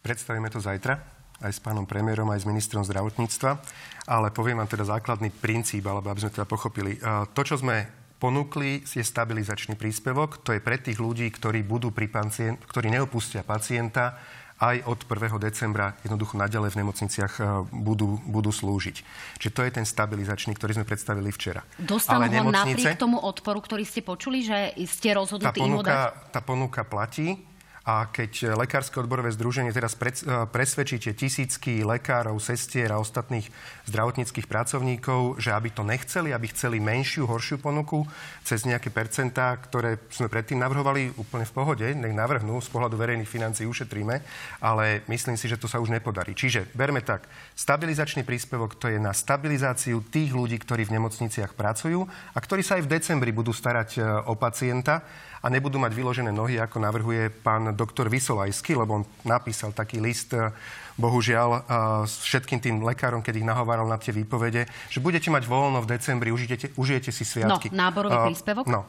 [0.04, 1.00] Predstavíme to zajtra
[1.40, 3.64] aj s pánom premiérom, aj s ministrom zdravotníctva,
[4.12, 7.00] ale poviem vám teda základný princíp, alebo aby sme teda pochopili.
[7.32, 10.40] To, čo sme ponúkli, je stabilizačný príspevok.
[10.48, 14.16] To je pre tých ľudí, ktorí, budú pri pacient, ktorí neopustia pacienta
[14.64, 15.44] aj od 1.
[15.44, 17.34] decembra jednoducho naďalej v nemocniciach
[17.76, 18.96] budú, budú slúžiť.
[19.44, 21.68] Čiže to je ten stabilizačný, ktorý sme predstavili včera.
[21.76, 25.96] Dostanú Ale ho napriek tomu odporu, ktorý ste počuli, že ste rozhodnutí tá ponuka,
[26.32, 27.53] Tá ponuka platí
[27.84, 30.08] a keď Lekárske odborové združenie teraz e,
[30.48, 33.44] presvedčíte tisícky lekárov, sestier a ostatných
[33.92, 38.08] zdravotníckých pracovníkov, že aby to nechceli, aby chceli menšiu, horšiu ponuku
[38.48, 43.28] cez nejaké percentá, ktoré sme predtým navrhovali úplne v pohode, nech navrhnú, z pohľadu verejných
[43.28, 44.16] financií ušetríme,
[44.64, 46.32] ale myslím si, že to sa už nepodarí.
[46.32, 52.08] Čiže berme tak, stabilizačný príspevok to je na stabilizáciu tých ľudí, ktorí v nemocniciach pracujú
[52.32, 55.04] a ktorí sa aj v decembri budú starať e, o pacienta
[55.44, 60.32] a nebudú mať vyložené nohy, ako navrhuje pán doktor Vysolajský, lebo on napísal taký list,
[60.32, 60.48] e,
[60.96, 61.60] bohužiaľ, e,
[62.08, 66.00] s všetkým tým lekárom, keď ich nahováral na tie výpovede, že budete mať voľno v
[66.00, 67.76] decembri, užijete, užijete si sviatky.
[67.76, 68.66] No, náborový uh, príspevok?
[68.72, 68.88] No.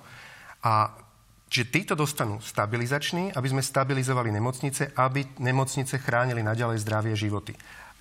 [0.62, 0.94] A
[1.54, 7.54] Čiže títo dostanú stabilizačný, aby sme stabilizovali nemocnice, aby nemocnice chránili naďalej zdravie životy.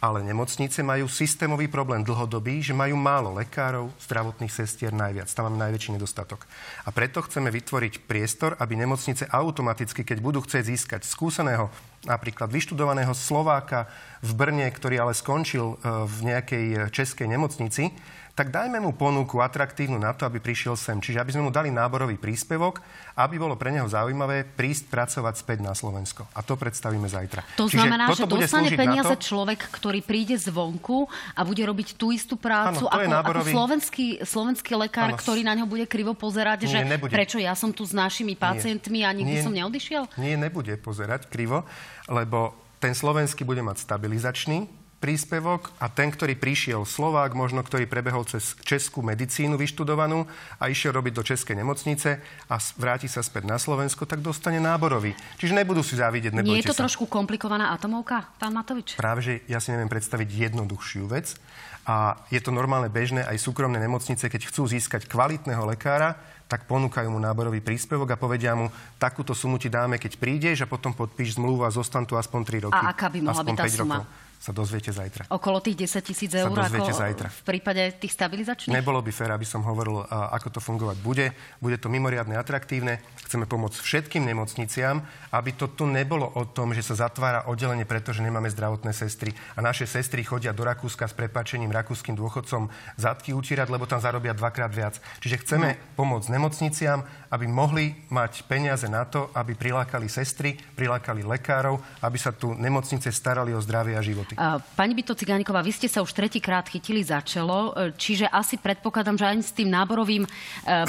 [0.03, 5.31] Ale nemocnice majú systémový problém dlhodobý, že majú málo lekárov, zdravotných sestier najviac.
[5.31, 6.43] Tam máme najväčší nedostatok.
[6.83, 11.71] A preto chceme vytvoriť priestor, aby nemocnice automaticky, keď budú chcieť získať skúseného,
[12.03, 13.87] napríklad vyštudovaného Slováka
[14.19, 17.95] v Brne, ktorý ale skončil e, v nejakej českej nemocnici,
[18.33, 20.97] tak dajme mu ponuku atraktívnu na to, aby prišiel sem.
[20.97, 22.81] Čiže aby sme mu dali náborový príspevok,
[23.13, 26.25] aby bolo pre neho zaujímavé prísť pracovať späť na Slovensko.
[26.33, 27.45] A to predstavíme zajtra.
[27.61, 29.21] To Čiže znamená, že dostane peniaze to...
[29.21, 31.05] človek, ktorý príde zvonku
[31.37, 33.51] a bude robiť tú istú prácu ano, ako, náborový...
[33.53, 35.21] ako slovenský, slovenský lekár, ano.
[35.21, 37.13] ktorý na ňo bude krivo pozerať, Nie, že nebude.
[37.13, 39.07] prečo ja som tu s našimi pacientmi Nie.
[39.07, 39.45] a nikdy Nie.
[39.45, 40.09] som neodišiel?
[40.17, 41.69] Nie, nebude pozerať krivo,
[42.09, 48.23] lebo ten slovenský bude mať stabilizačný príspevok a ten, ktorý prišiel Slovák, možno ktorý prebehol
[48.23, 50.23] cez českú medicínu vyštudovanú
[50.55, 55.11] a išiel robiť do českej nemocnice a vráti sa späť na Slovensko, tak dostane náborový.
[55.35, 56.87] Čiže nebudú si závidieť, nebojte Nie je to sa.
[56.87, 58.95] trošku komplikovaná atomovka, pán Matovič?
[58.95, 61.35] Práve, že ja si neviem predstaviť jednoduchšiu vec.
[61.83, 66.15] A je to normálne bežné, aj súkromné nemocnice, keď chcú získať kvalitného lekára,
[66.47, 70.67] tak ponúkajú mu náborový príspevok a povedia mu, takúto sumu ti dáme, keď prídeš a
[70.69, 72.79] potom podpíš zmluvu a zostan tu aspoň 3 roky.
[72.79, 73.99] A aká by mohla byť tá suma?
[73.99, 75.31] Rokov sa dozviete zajtra.
[75.31, 77.31] Okolo tých 10 tisíc eur ako zajtra.
[77.31, 78.75] v prípade tých stabilizačných?
[78.75, 81.31] Nebolo by fér, aby som hovoril, ako to fungovať bude.
[81.63, 82.99] Bude to mimoriadne atraktívne.
[83.23, 84.99] Chceme pomôcť všetkým nemocniciam,
[85.31, 89.31] aby to tu nebolo o tom, že sa zatvára oddelenie, pretože nemáme zdravotné sestry.
[89.55, 92.67] A naše sestry chodia do Rakúska s prepačením rakúskym dôchodcom
[92.99, 94.99] zadky utírať, lebo tam zarobia dvakrát viac.
[95.23, 95.79] Čiže chceme no.
[96.03, 96.99] pomôcť nemocniciam,
[97.31, 103.07] aby mohli mať peniaze na to, aby prilákali sestry, prilákali lekárov, aby sa tu nemocnice
[103.07, 104.32] starali o zdravie a životy.
[104.75, 109.19] Pani Bito Cigániková, vy ste sa už tretíkrát chytili za čelo, e, čiže asi predpokladám,
[109.19, 110.29] že ani s tým náborovým e,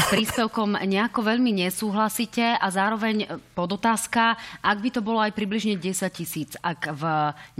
[0.08, 6.08] príspevkom nejako veľmi nesúhlasíte a zároveň e, podotázka, ak by to bolo aj približne 10
[6.14, 7.04] tisíc, ak v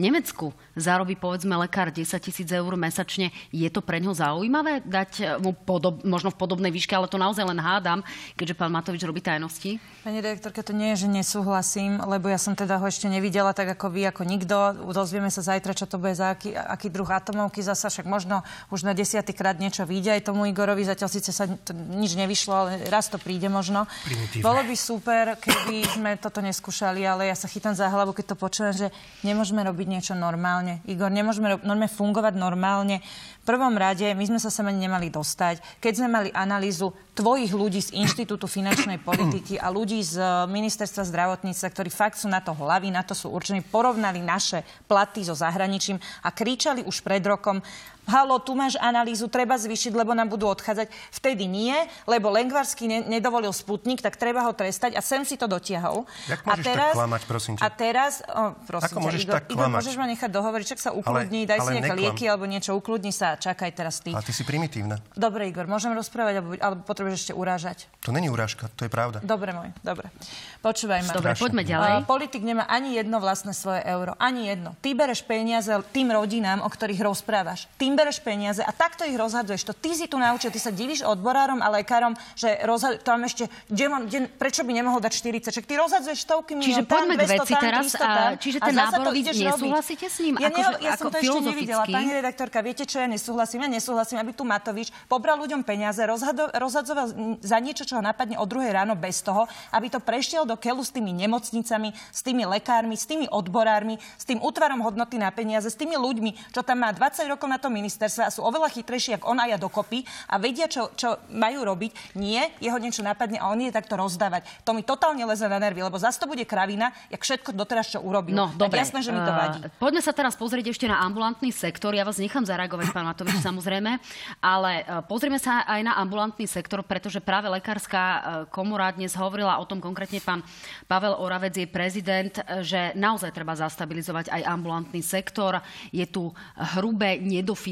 [0.01, 5.53] Nemecku zarobí povedzme lekár 10 tisíc eur mesačne, je to pre ňo zaujímavé dať mu
[5.53, 8.01] podob, možno v podobnej výške, ale to naozaj len hádam,
[8.39, 9.77] keďže pán Matovič robí tajnosti?
[10.07, 13.75] Pani direktorka, to nie je, že nesúhlasím, lebo ja som teda ho ešte nevidela tak
[13.75, 14.57] ako vy, ako nikto.
[14.95, 17.61] Dozvieme sa zajtra, čo to bude za aký, aký druh atomovky.
[17.61, 20.87] Zasa však možno už na desiatýkrát niečo vyjde aj tomu Igorovi.
[20.87, 23.91] Zatiaľ síce sa to nič nevyšlo, ale raz to príde možno.
[24.07, 24.45] Primitívne.
[24.47, 28.37] Bolo by super, keby sme toto neskúšali, ale ja sa chytám za hlavu, keď to
[28.39, 28.87] počujem, že
[29.27, 30.81] nemôžeme robiť niečo normálne.
[30.87, 33.03] Igor, nemôžeme normálne fungovať normálne.
[33.45, 35.61] V prvom rade my sme sa sem ani nemali dostať.
[35.83, 40.17] Keď sme mali analýzu tvojich ľudí z Inštitútu finančnej politiky a ľudí z
[40.49, 45.29] ministerstva zdravotníctva, ktorí fakt sú na to hlavy, na to sú určení, porovnali naše platy
[45.29, 47.63] so zahraničím a kričali už pred rokom,
[48.09, 50.89] halo, tu máš analýzu, treba zvýšiť, lebo nám budú odchádzať.
[51.13, 55.49] Vtedy nie, lebo Lengvarský ne- nedovolil Sputnik, tak treba ho trestať a sem si to
[55.49, 56.05] dotiahol.
[56.29, 57.63] Jak a môžeš tak klamať, prosím ťa?
[57.63, 60.81] A teraz, o, prosím Ako ťa, môžeš Igor, tak Igor, môžeš ma nechať dohovoriť, čak
[60.81, 62.05] sa ukludni, daj ale si nejaké neklam.
[62.05, 64.13] lieky alebo niečo, ukludni sa a čakaj teraz ty.
[64.13, 65.01] Ale ty si primitívna.
[65.17, 67.89] Dobre, Igor, môžem rozprávať, alebo, alebo potrebuješ ešte urážať?
[68.05, 69.25] To není urážka, to je pravda.
[69.25, 70.13] Dobre, môj, dobre.
[70.61, 71.13] Počúvaj ma.
[71.13, 71.91] Dobre, poďme ďalej.
[72.01, 74.17] Uh, politik nemá ani jedno vlastné svoje euro.
[74.17, 74.73] Ani jedno.
[74.81, 77.69] Ty bereš peniaze tým rodinám, o ktorých rozprávaš.
[77.77, 79.67] Tým bereš peniaze a takto ich rozhadzuješ.
[79.71, 80.51] To ty si tu naučil.
[80.55, 83.03] Ty sa divíš odborárom a lekárom, že rozhad...
[83.03, 83.49] tam ešte...
[83.71, 84.31] Kde mám, kde...
[84.35, 85.55] Prečo by nemohol dať 40?
[85.55, 87.85] Však ty rozhadzuješ stovky Čiže milión tam, poďme k 200 veci tam, teraz.
[87.91, 90.35] 300 tam, A, čiže a ten to náborový nesúhlasíte s ním?
[90.41, 91.85] Ja, Akože, ne, ja som ako to ešte nevidela.
[91.85, 93.59] Pani redaktorka, viete, čo ja nesúhlasím?
[93.65, 98.41] Ja nesúhlasím, aby tu Matovič pobral ľuďom peniaze, rozhado, rozhadzoval za niečo, čo ho napadne
[98.41, 102.45] o druhej ráno bez toho, aby to prešiel do keľu s tými nemocnicami, s tými
[102.49, 106.83] lekármi, s tými odborármi, s tým útvarom hodnoty na peniaze, s tými ľuďmi, čo tam
[106.83, 110.01] má 20 rokov na tom ministerstve a sú oveľa chytrejší, ako on a ja dokopy
[110.33, 112.17] a vedia, čo, čo majú robiť.
[112.17, 114.49] Nie, jeho niečo napadne a on je takto rozdávať.
[114.65, 118.01] To mi totálne leze na nervy, lebo zase to bude kravina, jak všetko doteraz, čo
[118.01, 118.33] urobil.
[118.33, 118.81] No, tak dobre.
[118.81, 119.59] jasné, že mi to Eh, vadí.
[119.83, 121.91] Poďme sa teraz pozrieť ešte na ambulantný sektor.
[121.93, 123.99] Ja vás nechám zareagovať, pán Matovič, samozrejme.
[124.39, 128.21] Ale eh, pozrieme sa aj na ambulantný sektor, pretože práve lekárska eh,
[128.55, 130.41] komora dnes hovorila o tom, konkrétne pán
[130.87, 135.59] Pavel Oravec je prezident, že naozaj treba zastabilizovať aj ambulantný sektor.
[135.91, 136.31] Je tu
[136.79, 137.19] hrubé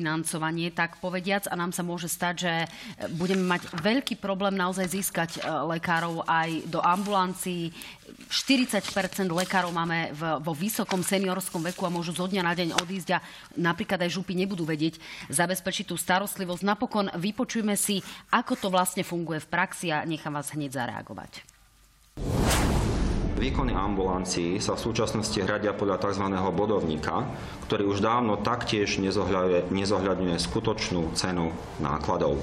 [0.03, 2.69] nedofinancovanie, tak povediac, a nám sa môže stať, že eh,
[3.15, 7.71] budeme mať veľký problém naozaj získať eh, lekárov aj do ambulancií.
[8.29, 13.09] 40% lekárov máme v, vo vysokom seniorskom veku a môžu zo dňa na deň odísť
[13.17, 13.23] a
[13.61, 14.97] napríklad aj župy nebudú vedieť
[15.29, 16.65] zabezpečiť tú starostlivosť.
[16.65, 18.01] Napokon vypočujme si,
[18.33, 21.45] ako to vlastne funguje v praxi a nechám vás hneď zareagovať.
[23.43, 26.31] Výkony ambulancií sa v súčasnosti hradia podľa tzv.
[26.55, 27.27] bodovníka,
[27.67, 31.51] ktorý už dávno taktiež nezohľadňuje, skutočnú cenu
[31.83, 32.39] nákladov.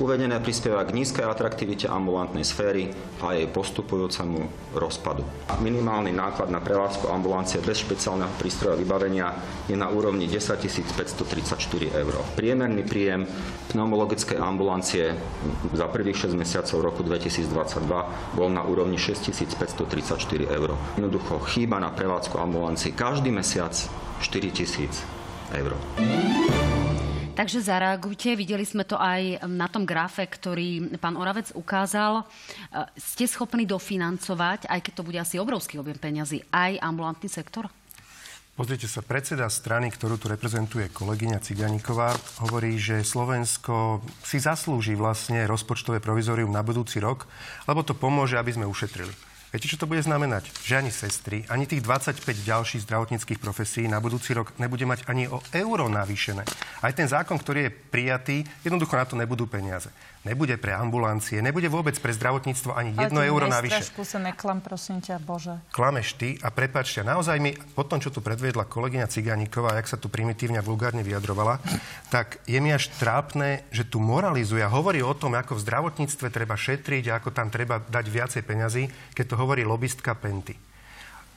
[0.00, 2.88] Uvedené prispieva k nízkej atraktivite ambulantnej sféry
[3.20, 5.28] a jej postupujúcemu rozpadu.
[5.60, 9.36] Minimálny náklad na prevádzku ambulancie bez špeciálneho prístroja vybavenia
[9.68, 12.14] je na úrovni 10 534 eur.
[12.32, 13.28] Priemerný príjem
[13.76, 15.20] pneumologickej ambulancie
[15.76, 20.16] za prvých 6 mesiacov roku 2022 bol na úrovni 6 534
[20.48, 20.80] eur.
[20.96, 23.76] Jednoducho chýba na prevádzku ambulancií každý mesiac
[24.24, 25.76] 4 000 eur.
[27.40, 28.36] Takže zareagujte.
[28.36, 32.20] Videli sme to aj na tom grafe, ktorý pán Oravec ukázal.
[32.20, 32.24] E,
[33.00, 37.72] Ste schopní dofinancovať, aj keď to bude asi obrovský objem peňazí, aj ambulantný sektor?
[38.52, 42.12] Pozrite sa, predseda strany, ktorú tu reprezentuje kolegyňa Ciganíková,
[42.44, 47.24] hovorí, že Slovensko si zaslúži vlastne rozpočtové provizorium na budúci rok,
[47.64, 49.29] lebo to pomôže, aby sme ušetrili.
[49.50, 50.46] Viete, čo to bude znamenať?
[50.62, 55.26] Že ani sestry, ani tých 25 ďalších zdravotníckých profesí na budúci rok nebude mať ani
[55.26, 56.46] o euro navýšené.
[56.78, 59.90] Aj ten zákon, ktorý je prijatý, jednoducho na to nebudú peniaze.
[60.20, 63.80] Nebude pre ambulancie, nebude vôbec pre zdravotníctvo ani jedno euro navyše.
[63.80, 65.56] Trošku sa neklam, prosím ťa, Bože.
[65.72, 69.96] Klameš ty a prepačte, naozaj mi po tom, čo tu predviedla kolegyňa Ciganíková, jak sa
[69.96, 71.56] tu primitívne a vulgárne vyjadrovala,
[72.12, 76.28] tak je mi až trápne, že tu moralizuje a hovorí o tom, ako v zdravotníctve
[76.28, 80.69] treba šetriť a ako tam treba dať viacej peňazí, keď to hovorí lobistka Penty.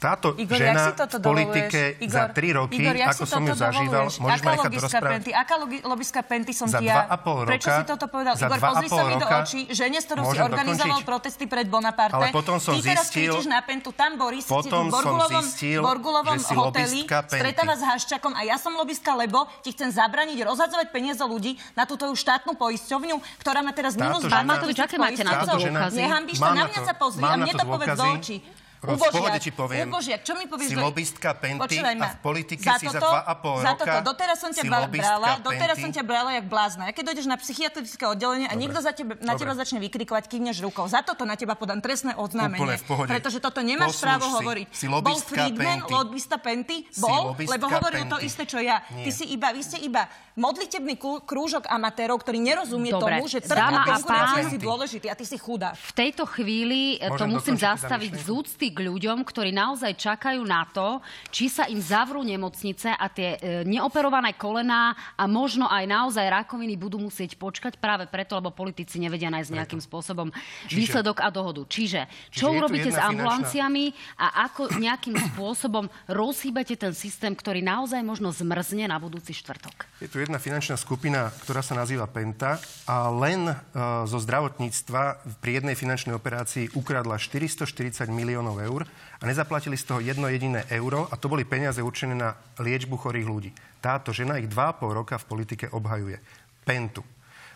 [0.03, 2.11] Táto Igor, žena jak si toto v politike dovoluješ?
[2.11, 4.15] za tri roky, Igor, ako si som ju zažíval, dovoluješ?
[4.19, 5.11] môžeš Aká ma nechať rozprávať?
[5.13, 5.31] Penty?
[5.33, 5.53] Aká
[5.85, 6.93] logiska Penty som Za ti ja?
[6.93, 8.33] dva a pol Prečo si toto povedal?
[8.33, 11.07] za Igor, dva a pozri sa mi do očí, žene, s ktorou si organizoval dokončiť?
[11.07, 12.15] protesty pred Bonaparte.
[12.19, 15.79] Ale potom som Ty teraz zistil- na Pentu, tam Boris, Potom v som Borgulovom, zistil,
[15.79, 20.43] Borgulovom že si hoteli, stretáva s Haščakom a ja som lobistka, lebo ti chcem zabraniť
[20.43, 24.77] rozhadzovať peniaze ľudí na tú tvoju štátnu poisťovňu, ktorá má teraz minus žena- 2 Matovič,
[24.77, 25.95] aké máte na to dôkazy?
[25.95, 28.37] Nehambíš sa, Mám na mňa to- sa pozri a mne to to povedz do dôkazy.
[28.83, 28.91] Očí.
[28.91, 29.85] V Ubožiak, pohode ti poviem.
[29.87, 30.69] Ubožiak, čo mi povieš?
[30.69, 33.71] Si do- lobistka Penty a v politike za si za toto, dva a pol za
[33.73, 33.99] roka toto.
[34.11, 36.83] Doteraz som ťa brala, doteraz som ťa brala jak blázna.
[36.87, 39.47] A keď dojdeš na psychiatrické oddelenie a niekto za tebe, na Dobre.
[39.47, 40.85] teba začne vykrikovať, kývneš rukou.
[40.85, 42.59] Za toto na teba podám trestné oznámenie.
[42.59, 43.09] Úplne v pohode.
[43.09, 44.35] Pretože toto nemáš Poslúž právo si.
[44.41, 44.67] hovoriť.
[44.73, 45.93] Si Bol Friedman, Penty.
[45.93, 46.77] lobista Penty?
[46.99, 48.27] Bol, lebo hovoril to Penty.
[48.27, 48.83] isté, čo ja.
[48.91, 49.07] Nie.
[49.07, 50.97] Ty si iba, vy ste iba modlitebný
[51.29, 53.21] krúžok amatérov, ktorý nerozumie Dobre.
[53.21, 55.77] tomu, že trh Dáma a konkurencia si dôležitý a ty si chudá.
[55.77, 60.65] V tejto chvíli e, to musím zastaviť z úcty k ľuďom, ktorí naozaj čakajú na
[60.65, 60.97] to,
[61.29, 66.73] či sa im zavrú nemocnice a tie e, neoperované kolená a možno aj naozaj rakoviny
[66.73, 70.33] budú musieť počkať práve preto, lebo politici nevedia nájsť nejakým spôsobom
[70.71, 71.61] výsledok a dohodu.
[71.69, 77.99] Čiže, čo Čiže urobíte s ambulanciami a ako nejakým spôsobom rozhýbate ten systém, ktorý naozaj
[78.01, 79.85] možno zmrzne na budúci štvrtok?
[79.99, 82.57] Je tu jedna finančná skupina, ktorá sa nazýva Penta
[82.87, 88.62] a len uh, zo zdravotníctva pri jednej finančnej operácii ukradla 440 miliónov eur
[89.19, 93.27] a nezaplatili z toho jedno jediné euro a to boli peniaze určené na liečbu chorých
[93.27, 93.51] ľudí.
[93.83, 96.19] Táto žena ich 2,5 roka v politike obhajuje.
[96.63, 97.03] Pentu.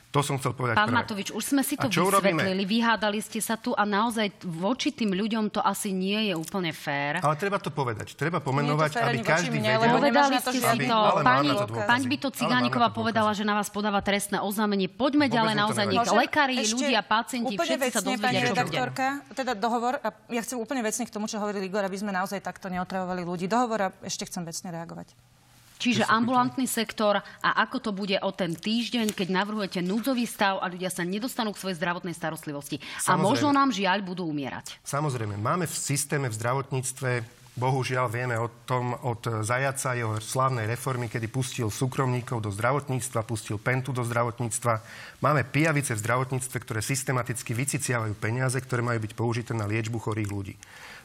[0.08, 0.98] To som chcel povedať Pán prvé.
[1.04, 2.40] Matovič, už sme si to urobíme?
[2.40, 6.72] vysvetlili, vyhádali ste sa tu a naozaj voči tým ľuďom to asi nie je úplne
[6.72, 7.20] fér.
[7.20, 8.16] Ale treba to povedať.
[8.16, 10.00] Treba pomenovať, fér aby každý mne, vedel...
[10.00, 10.98] Povedali ste si to.
[11.22, 11.52] Pani,
[11.84, 14.88] pani Bito Cigániková povedala, že na vás podáva trestné oznámenie.
[14.88, 15.98] Poďme Vôbec ďalej naozaj nevadí.
[16.00, 18.64] nech lekári, ľudia, pacienti, úplne všetci sa dozvedia, čo bude.
[18.64, 22.16] redaktorka, teda dohovor, a ja chcem úplne vecne k tomu, čo hovoril Igor, aby sme
[22.16, 23.52] naozaj takto neotravovali ľudí.
[23.52, 25.37] Dohovor a ešte chcem vecne reagovať.
[25.78, 30.66] Čiže ambulantný sektor a ako to bude o ten týždeň, keď navrhujete núdzový stav a
[30.66, 32.82] ľudia sa nedostanú k svojej zdravotnej starostlivosti.
[33.06, 33.22] A Samozrejme.
[33.24, 34.82] možno nám žiaľ budú umierať.
[34.82, 37.10] Samozrejme, máme v systéme v zdravotníctve,
[37.58, 43.58] bohužiaľ vieme o tom od Zajaca, jeho slávnej reformy, kedy pustil súkromníkov do zdravotníctva, pustil
[43.58, 44.74] Pentu do zdravotníctva.
[45.26, 50.30] Máme pijavice v zdravotníctve, ktoré systematicky vyciciavajú peniaze, ktoré majú byť použité na liečbu chorých
[50.30, 50.56] ľudí.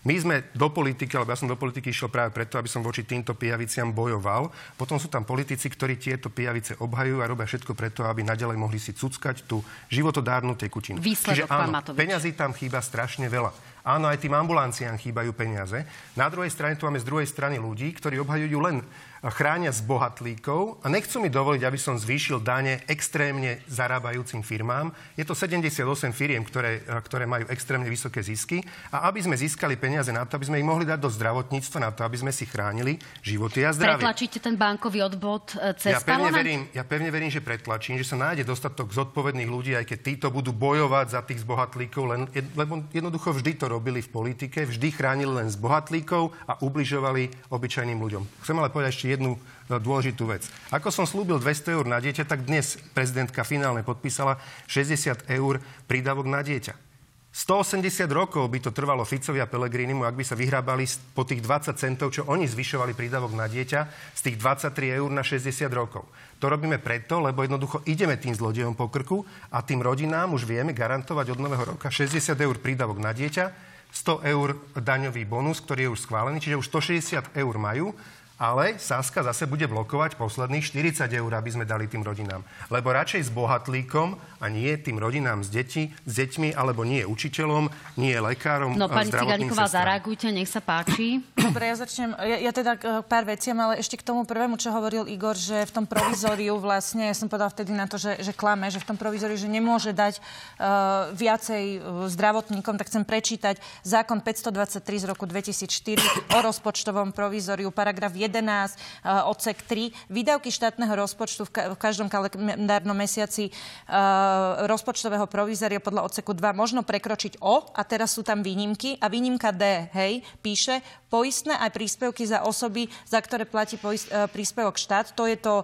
[0.03, 3.07] My sme do politiky, alebo ja som do politiky išiel práve preto, aby som voči
[3.07, 4.51] týmto pijaviciam bojoval.
[4.75, 8.83] Potom sú tam politici, ktorí tieto pijavice obhajujú a robia všetko preto, aby nadalej mohli
[8.83, 9.63] si cuckať tú
[9.95, 10.99] životodárnu tekutinu.
[10.99, 13.55] Výsledok, Čiže áno, peňazí tam chýba strašne veľa.
[13.83, 15.87] Áno, aj tým ambulanciám chýbajú peniaze.
[16.19, 18.83] Na druhej strane tu máme z druhej strany ľudí, ktorí obhajujú len
[19.31, 24.91] chránia z bohatlíkov a nechcú mi dovoliť, aby som zvýšil dane extrémne zarábajúcim firmám.
[25.14, 30.11] Je to 78 firiem, ktoré, ktoré majú extrémne vysoké zisky a aby sme získali peniaze
[30.11, 32.99] na to, aby sme ich mohli dať do zdravotníctva, na to, aby sme si chránili
[33.23, 34.03] životy a zdravie.
[34.03, 36.41] Pretlačíte ten bankový odbod e, cez Ja pevne, parlament?
[36.43, 40.27] verím, ja pevne verím, že pretlačím, že sa nájde dostatok zodpovedných ľudí, aj keď títo
[40.35, 42.20] budú bojovať za tých zbohatlíkov, len,
[42.59, 48.23] lebo jednoducho vždy to robili v politike, vždy chránili len zbohatlíkov a ubližovali obyčajným ľuďom.
[48.43, 50.49] Chcem ale povedať ešte jednu e, dôležitú vec.
[50.73, 56.25] Ako som slúbil 200 eur na dieťa, tak dnes prezidentka finálne podpísala 60 eur prídavok
[56.25, 56.93] na dieťa.
[57.33, 60.85] 180 rokov by to trvalo Ficovi a Pelegrinimu, ak by sa vyhrábali
[61.17, 63.81] po tých 20 centov, čo oni zvyšovali prídavok na dieťa,
[64.13, 66.05] z tých 23 eur na 60 rokov.
[66.45, 70.77] To robíme preto, lebo jednoducho ideme tým zlodejom po krku a tým rodinám už vieme
[70.77, 75.93] garantovať od nového roka 60 eur prídavok na dieťa, 100 eur daňový bonus, ktorý je
[75.97, 77.97] už schválený, čiže už 160 eur majú,
[78.43, 82.43] ale Saska zase bude blokovať posledných 40 eur, aby sme dali tým rodinám.
[82.74, 87.70] Lebo radšej s bohatlíkom a nie tým rodinám s, deti, s deťmi, alebo nie učiteľom,
[88.03, 89.70] nie lekárom, No, pani sestrám.
[89.70, 91.22] zareagujte, nech sa páči.
[91.38, 92.18] Dobre, ja začnem.
[92.18, 95.62] Ja, ja teda k pár veciam, ale ešte k tomu prvému, čo hovoril Igor, že
[95.62, 98.90] v tom provizóriu vlastne, ja som povedala vtedy na to, že, že klame, že v
[98.90, 105.07] tom provizóriu, že nemôže dať uh, viacej uh, zdravotníkom, tak chcem prečítať zákon 523 z
[105.07, 108.74] roku 2004 o rozpočtovom provizóriu, paragraf 11,
[109.05, 109.93] uh, odsek 3.
[110.09, 116.57] Výdavky štátneho rozpočtu v, ka- v každom kalendárnom mesiaci uh, rozpočtového provizória podľa odseku 2
[116.57, 120.80] možno prekročiť o, a teraz sú tam výnimky, a výnimka D, hej, píše,
[121.12, 125.12] poistné aj príspevky za osoby, za ktoré platí poist, e, príspevok štát.
[125.12, 125.61] To je to,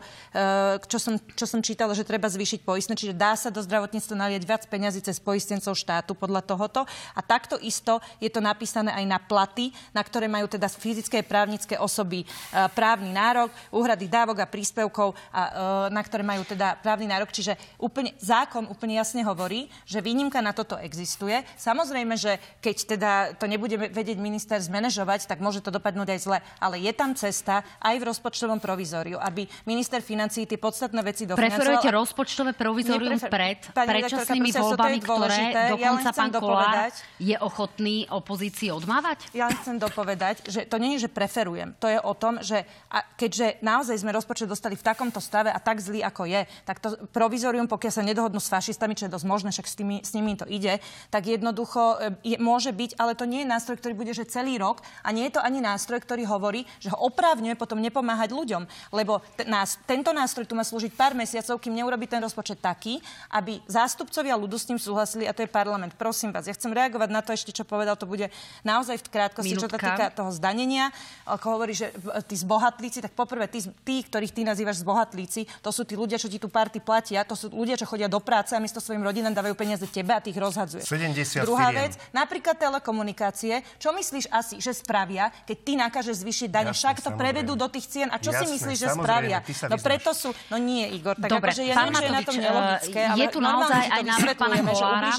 [0.85, 4.43] čo som, čo som čítala, že treba zvýšiť poistné, čiže dá sa do zdravotníctva naliať
[4.45, 6.85] viac peňazí cez poistencov štátu podľa tohoto.
[7.17, 11.81] A takto isto je to napísané aj na platy, na ktoré majú teda fyzické právnické
[11.81, 12.29] osoby
[12.73, 17.33] právny nárok, úhrady dávok a príspevkov, a, e, na ktoré majú teda právny nárok.
[17.33, 21.45] Čiže úplne, zákon úplne jasne hovorí, že výnimka na toto existuje.
[21.61, 26.39] Samozrejme, že keď teda to nebude vedieť minister zmanéžovať, tak môže to dopadnúť aj zle.
[26.59, 31.59] Ale je tam cesta aj v rozpočtovom provizóriu, aby minister financí tie podstatné veci dofinancoval.
[31.59, 35.41] Preferujete rozpočtové provizorium Neprefer- pred predčasnými voľbami, ktoré.
[35.53, 36.95] Ja dokonca chcem pán Kolár dopovedať.
[37.21, 39.19] je ochotný opozícii odmávať?
[39.37, 41.75] Ja len chcem dopovedať, že to nie je, že preferujem.
[41.83, 45.59] To je o tom, že a keďže naozaj sme rozpočet dostali v takomto stave a
[45.61, 49.27] tak zlý, ako je, tak to provizorium, pokiaľ sa nedohodnú s fašistami, čo je dosť
[49.27, 50.81] možné, však s, tými, s nimi to ide,
[51.13, 54.57] tak jednoducho e, je, môže byť, ale to nie je nástroj, ktorý bude že celý
[54.59, 58.63] rok a nie je to ani nástroj, ktorý hovorí, že ho oprávňuje potom nepomáhať ľuďom.
[58.95, 62.99] Lebo t- nás, tento nástroj tu má slúžiť pár mesiacov, kým neurobi ten rozpočet taký,
[63.35, 65.95] aby zástupcovia ľudu s ním súhlasili a to je parlament.
[65.95, 68.33] Prosím vás, ja chcem reagovať na to ešte, čo povedal, to bude
[68.65, 70.91] naozaj v krátkosti, čo sa týka toho zdanenia.
[71.27, 71.93] Ako hovorí, že
[72.29, 76.29] tí zbohatlíci, tak poprvé tí, tí, ktorých ty nazývaš zbohatlíci, to sú tí ľudia, čo
[76.29, 79.33] ti tú party platia, to sú ľudia, čo chodia do práce a miesto svojim rodinám
[79.33, 80.85] dávajú peniaze tebe a tých rozhadzuje.
[80.85, 81.89] 70 Druhá firiem.
[81.89, 83.65] vec, napríklad telekomunikácie.
[83.81, 86.71] Čo myslíš asi, že spravia, keď ty nakážeš zvýšiť dane?
[86.77, 87.17] Však to samozrejme.
[87.17, 88.09] prevedú do tých cien.
[88.13, 89.39] A čo si Jasné, myslíš, že spravia?
[89.71, 90.29] No preto sú...
[90.53, 93.27] No nie, Igor, tak Dobre, akože ja neviem, že je na tom nelogické, eh, je
[93.33, 95.11] tu naozaj aj návrh pána Kolára.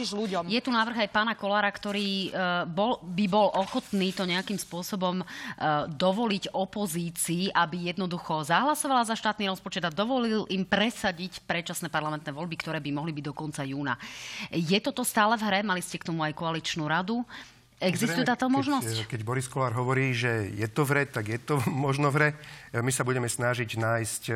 [0.46, 2.30] Je tu návrh aj pána Kolára, ktorý eh,
[2.70, 5.26] bol, by bol ochotný to nejakým spôsobom eh,
[5.90, 6.99] dovoliť opozícii,
[7.56, 12.92] aby jednoducho zahlasovala za štátny rozpočet a dovolil im presadiť predčasné parlamentné voľby, ktoré by
[12.92, 13.96] mohli byť do konca júna.
[14.52, 15.60] Je toto stále v hre?
[15.64, 17.24] Mali ste k tomu aj koaličnú radu.
[17.80, 19.08] Existuje táto možnosť?
[19.08, 22.36] Keď, keď Boris Kolár hovorí, že je to vre, tak je to možno vre.
[22.70, 24.34] My sa budeme snažiť nájsť e,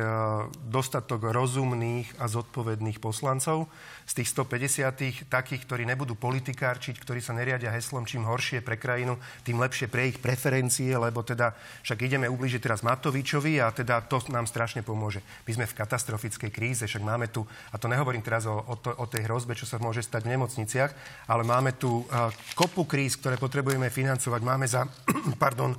[0.66, 3.70] dostatok rozumných a zodpovedných poslancov
[4.10, 9.22] z tých 150 takých, ktorí nebudú politikárčiť, ktorí sa neriadia heslom, čím horšie pre krajinu,
[9.46, 11.54] tým lepšie pre ich preferencie, lebo teda
[11.86, 15.22] však ideme ublížiť teraz Matovičovi a teda to nám strašne pomôže.
[15.46, 18.90] My sme v katastrofickej kríze, však máme tu, a to nehovorím teraz o, o, to,
[18.98, 20.90] o tej hrozbe, čo sa môže stať v nemocniciach,
[21.30, 24.40] ale máme tu uh, kopu kríz, ktoré potrebujeme financovať.
[24.42, 24.90] Máme za,
[25.42, 25.78] pardon,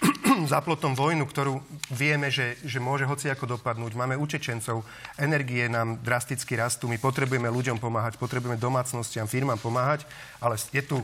[0.52, 1.60] za plotom vojnu, ktorú
[1.92, 3.96] vieme, že, že môže hoci ako dopadnúť.
[3.96, 4.84] Máme utečencov,
[5.16, 10.04] energie nám drasticky rastú, my potrebujeme ľuďom pomáhať, potrebujeme domácnostiam, firmám pomáhať,
[10.40, 11.00] ale je tu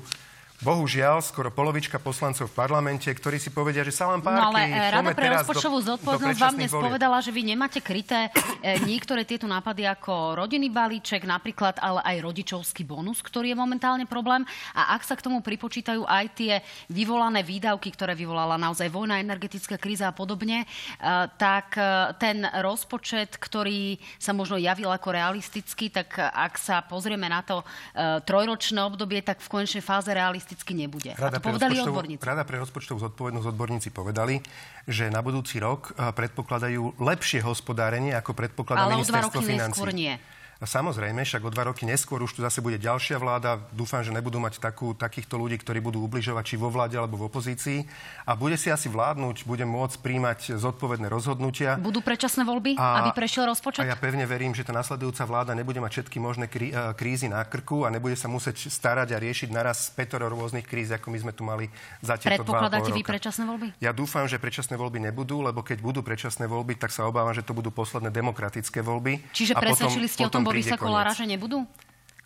[0.62, 4.70] bohužiaľ skoro polovička poslancov v parlamente, ktorí si povedia, že sa len pár No ale
[4.70, 8.30] eh, Rada pre rozpočtovú zodpovednosť vám dnes povedala, že vy nemáte kryté
[8.62, 14.06] e, niektoré tieto nápady ako rodinný balíček, napríklad, ale aj rodičovský bonus, ktorý je momentálne
[14.06, 14.46] problém.
[14.78, 19.74] A ak sa k tomu pripočítajú aj tie vyvolané výdavky, ktoré vyvolala naozaj vojna, energetická
[19.82, 20.66] kríza a podobne, e,
[21.42, 27.42] tak e, ten rozpočet, ktorý sa možno javil ako realistický, tak ak sa pozrieme na
[27.42, 27.66] to
[28.22, 31.10] trojročné obdobie, tak v konečnej fáze realisticky realisticky nebude.
[31.16, 32.20] Rada a to povedali odborníci.
[32.20, 34.44] Rada pre rozpočtovú zodpovednosť odborníci povedali,
[34.84, 39.80] že na budúci rok eh, predpokladajú lepšie hospodárenie, ako predpokladá Ale ministerstvo financí.
[39.80, 40.14] Ale nie.
[40.62, 43.58] Samozrejme, však o dva roky neskôr už tu zase bude ďalšia vláda.
[43.74, 47.26] Dúfam, že nebudú mať takú, takýchto ľudí, ktorí budú ubližovať či vo vláde alebo v
[47.26, 47.82] opozícii.
[48.22, 51.82] A bude si asi vládnuť, bude môcť príjmať zodpovedné rozhodnutia.
[51.82, 53.82] Budú predčasné voľby, a, aby prešiel rozpočet?
[53.82, 57.26] A ja pevne verím, že tá nasledujúca vláda nebude mať všetky možné krí, eh, krízy
[57.26, 61.18] na krku a nebude sa musieť starať a riešiť naraz petoro rôznych kríz, ako my
[61.18, 61.66] sme tu mali
[61.98, 63.66] za tieto Predpokladáte vy predčasné voľby?
[63.82, 67.42] Ja dúfam, že predčasné voľby nebudú, lebo keď budú predčasné voľby, tak sa obávam, že
[67.42, 69.26] to budú posledné demokratické voľby.
[69.34, 71.64] Čiže presvedčili ste o tom Borisa Kolára, že nebudú?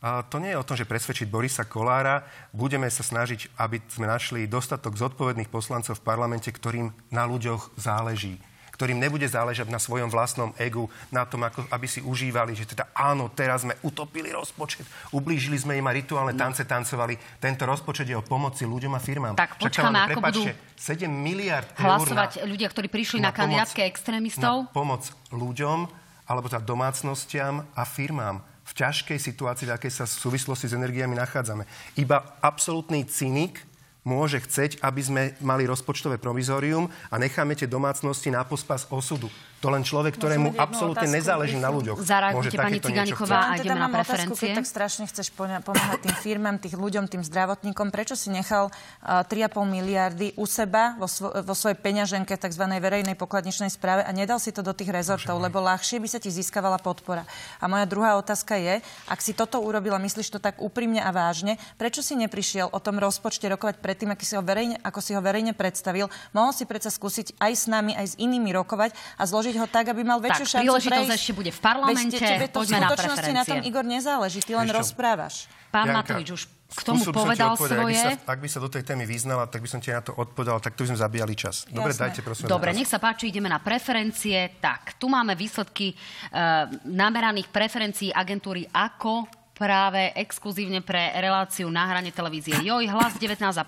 [0.04, 2.26] A to nie je o tom, že presvedčiť Borisa Kolára.
[2.52, 8.36] Budeme sa snažiť, aby sme našli dostatok zodpovedných poslancov v parlamente, ktorým na ľuďoch záleží
[8.76, 12.92] ktorým nebude záležať na svojom vlastnom egu, na tom, ako, aby si užívali, že teda
[12.92, 14.84] áno, teraz sme utopili rozpočet,
[15.16, 16.40] ublížili sme im a rituálne no.
[16.44, 17.16] tance tancovali.
[17.40, 19.32] Tento rozpočet je o pomoci ľuďom a firmám.
[19.40, 20.42] Tak počkáme, ako budú
[20.76, 24.68] 7 miliard hlasovať eur na, ľudia, ktorí prišli na, na kandidátke extrémistov?
[24.68, 25.88] Na pomoc ľuďom,
[26.26, 31.14] alebo teda domácnostiam a firmám v ťažkej situácii, v akej sa v súvislosti s energiami
[31.14, 31.64] nachádzame.
[31.94, 33.62] Iba absolútny cynik
[34.06, 39.30] môže chceť, aby sme mali rozpočtové provizorium a necháme tie domácnosti na pospas osudu.
[39.66, 41.98] To len človek, ktorému absolútne nezáleží na ľuďoch.
[41.98, 44.30] Zareagujte, pani Ciganíková, a ideme na preferencie.
[44.30, 48.70] Otázku, keď tak strašne chceš pomáhať tým firmám, tých ľuďom, tým zdravotníkom, prečo si nechal
[48.70, 52.62] uh, 3,5 miliardy u seba vo, svo, vo svojej peňaženke tzv.
[52.62, 56.30] verejnej pokladničnej správe a nedal si to do tých rezortov, lebo ľahšie by sa ti
[56.30, 57.26] získavala podpora.
[57.58, 58.78] A moja druhá otázka je,
[59.10, 63.02] ak si toto urobila, myslíš to tak úprimne a vážne, prečo si neprišiel o tom
[63.02, 66.06] rozpočte rokovať predtým, ako si ho verejne, ako si ho verejne predstavil?
[66.30, 69.66] Mohol si predsa skúsiť aj s nami, aj s inými rokovať a zložiť zložiť ho
[69.66, 72.16] tak, aby mal väčšiu tak, šancu príležitosť ešte bude v parlamente.
[72.16, 74.38] Veď tebe to Poďme v skutočnosti na, na tom, Igor, nezáleží.
[74.44, 75.48] Ty len rozprávaš.
[75.72, 77.78] Pán Janka, Matovič už k tomu povedal svoje.
[77.78, 80.02] Ak by, sa, ak by sa do tej témy vyznala, tak by som ti na
[80.02, 81.64] to odpovedal, tak tu by sme zabíjali čas.
[81.70, 82.02] Dobre, Jasné.
[82.10, 82.44] dajte prosím.
[82.50, 84.58] Dobre, nech sa páči, ideme na preferencie.
[84.58, 92.12] Tak, tu máme výsledky uh, nameraných preferencií agentúry AKO práve exkluzívne pre reláciu na hrane
[92.12, 93.64] televízie Joj, hlas 19,5%,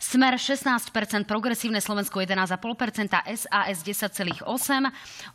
[0.00, 4.48] Smer 16%, Progresívne Slovensko 11,5%, SAS 10,8%,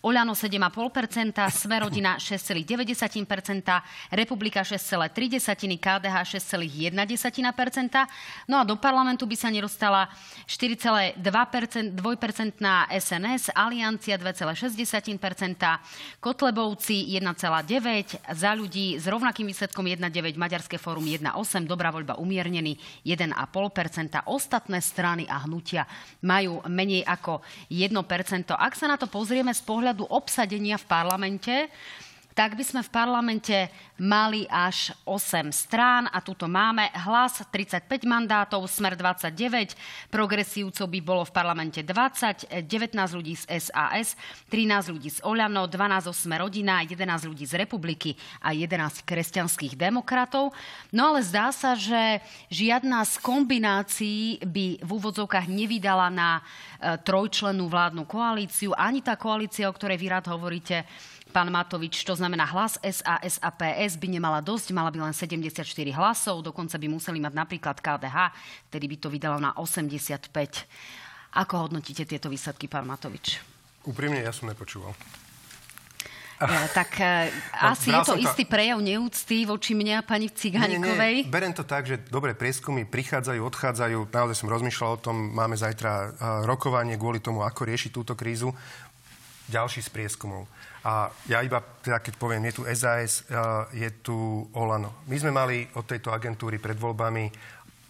[0.01, 2.65] Oľano 7,5%, Smer rodina 6,9%,
[4.17, 6.89] Republika 6,3%, KDH 6,1%.
[8.49, 10.09] No a do parlamentu by sa nedostala
[10.49, 11.21] 4,2%
[12.57, 14.65] na SNS, Aliancia 2,6%,
[16.17, 24.23] Kotlebovci 1,9%, za ľudí zrovna rovnakým výsledkom 1,9, Maďarské fórum 1,8, Dobrá voľba umiernený 1,5%.
[24.23, 25.83] Ostatné strany a hnutia
[26.23, 27.91] majú menej ako 1%.
[28.55, 31.67] Ak sa na to pozrieme z pohľadu obsadenia v parlamente,
[32.37, 33.57] tak by sme v parlamente
[33.97, 39.73] mali až 8 strán a tuto máme hlas 35 mandátov, smer 29,
[40.13, 44.13] progresívcov by bolo v parlamente 20, 19 ľudí z SAS,
[44.53, 48.13] 13 ľudí z Oľano, 12 Smer rodina, 11 ľudí z Republiky
[48.45, 50.53] a 11 kresťanských demokratov.
[50.93, 52.21] No ale zdá sa, že
[52.53, 56.41] žiadna z kombinácií by v úvodzovkách nevydala na e,
[57.01, 60.85] trojčlenú vládnu koalíciu, ani tá koalícia, o ktorej vy rád hovoríte,
[61.29, 62.01] pán Matovič.
[62.07, 65.61] To znamená, hlas SAS a PS by nemala dosť, mala by len 74
[65.93, 68.17] hlasov, dokonca by museli mať napríklad KDH,
[68.71, 70.31] ktorý by to vydalo na 85.
[71.37, 73.43] Ako hodnotíte tieto výsledky, pán Matovič?
[73.85, 74.95] Úprimne, ja som nepočúval.
[76.37, 77.33] Ja, tak uh,
[77.73, 78.21] asi je to to...
[78.21, 81.25] istý prejav neúcty voči mne a pani Cigánikovej.
[81.25, 83.97] Nie, nie, berem to tak, že dobre prieskumy prichádzajú, odchádzajú.
[84.13, 86.09] Naozaj som rozmýšľal o tom, máme zajtra uh,
[86.45, 88.53] rokovanie kvôli tomu, ako riešiť túto krízu.
[89.49, 90.45] Ďalší z prieskumov.
[90.85, 95.01] A ja iba, teda keď poviem, je tu SAS, uh, je tu Olano.
[95.09, 97.29] My sme mali od tejto agentúry pred voľbami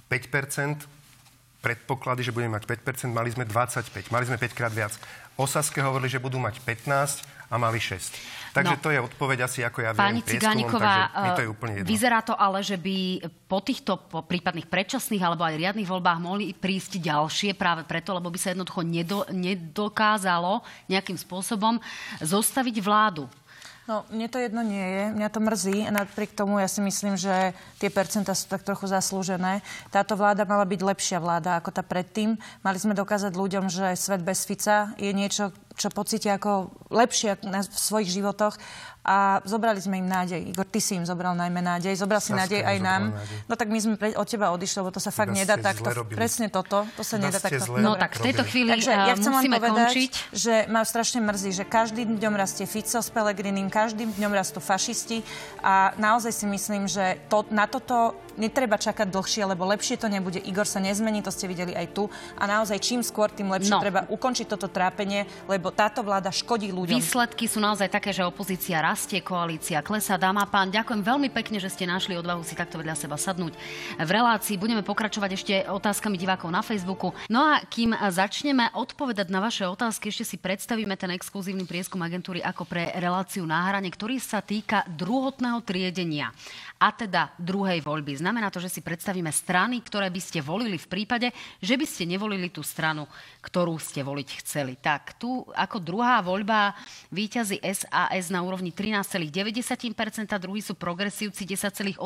[0.07, 0.97] 5%
[1.59, 4.95] predpoklady, že budeme mať 5% mali sme 25, mali sme 5 krát viac.
[5.35, 8.51] Osaske hovorili, že budú mať 15 a mali 6.
[8.51, 11.73] Takže no, to je odpoveď asi, ako ja Pani viem, Cigániková, mi to je úplne
[11.77, 11.87] jedno.
[11.87, 16.51] vyzerá to ale, že by po týchto po prípadných predčasných alebo aj riadnych voľbách mohli
[16.57, 21.77] prísť ďalšie práve preto, lebo by sa jednoducho nedo, nedokázalo nejakým spôsobom
[22.19, 23.29] zostaviť vládu.
[23.87, 27.15] No, mne to jedno nie je, mňa to mrzí a napriek tomu ja si myslím,
[27.15, 29.63] že tie percentá sú tak trochu zaslúžené.
[29.95, 32.35] Táto vláda mala byť lepšia vláda ako tá predtým.
[32.67, 37.77] Mali sme dokázať ľuďom, že svet bez Fica je niečo, čo pocítia ako lepšie v
[37.77, 38.57] svojich životoch
[39.07, 40.51] a zobrali sme im nádej.
[40.51, 41.95] Igor, ty si im zobral najmä nádej.
[41.95, 43.15] Zobral si nádej aj nám.
[43.15, 43.37] Nádej.
[43.47, 45.87] No tak my sme pre, od teba odišli, lebo to sa fakt nedá takto.
[46.11, 46.83] Presne toto.
[46.99, 47.79] To sa nedá takto.
[47.79, 50.11] No tak v tejto chvíli Takže ja chcem musíme povedať, končiť.
[50.35, 55.23] že ma strašne mrzí, že každým dňom rastie Fico s Pelegrinim, každým dňom rastú fašisti
[55.63, 60.39] a naozaj si myslím, že to, na toto netreba čakať dlhšie, lebo lepšie to nebude.
[60.39, 62.07] Igor sa nezmení, to ste videli aj tu.
[62.37, 63.81] A naozaj čím skôr, tým lepšie no.
[63.81, 66.95] treba ukončiť toto trápenie, lebo táto vláda škodí ľuďom.
[66.95, 70.15] Výsledky sú naozaj také, že opozícia rastie, koalícia klesá.
[70.15, 73.57] Dáma pán, ďakujem veľmi pekne, že ste našli odvahu si takto vedľa seba sadnúť.
[73.97, 77.11] V relácii budeme pokračovať ešte otázkami divákov na Facebooku.
[77.27, 82.45] No a kým začneme odpovedať na vaše otázky, ešte si predstavíme ten exkluzívny prieskum agentúry
[82.45, 86.29] ako pre reláciu na hrane, ktorý sa týka druhotného triedenia
[86.77, 88.21] a teda druhej voľby.
[88.21, 92.05] Znamená to, že si predstavíme strany, ktoré by ste volili v prípade, že by ste
[92.05, 93.09] nevolili tú stranu,
[93.41, 94.77] ktorú ste voliť chceli.
[94.77, 96.77] Tak tu ako druhá voľba
[97.09, 99.33] výťazí SAS na úrovni 13,9%,
[100.37, 101.97] druhý sú progresívci 10,8%,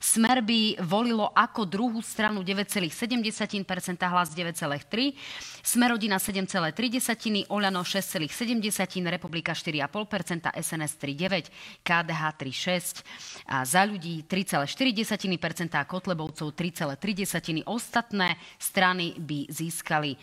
[0.00, 2.88] Smer by volilo ako druhú stranu 9,7%,
[4.08, 5.12] hlas 9,3%,
[5.60, 13.09] Smerodina 7,3%, Oľano 6,7%, Republika 4,5%, SNS 3,9%, KDH 3,6%,
[13.50, 14.66] a za ľudí 3,4%
[15.74, 17.66] a Kotlebovcov 3,3%.
[17.66, 20.14] Ostatné strany by získali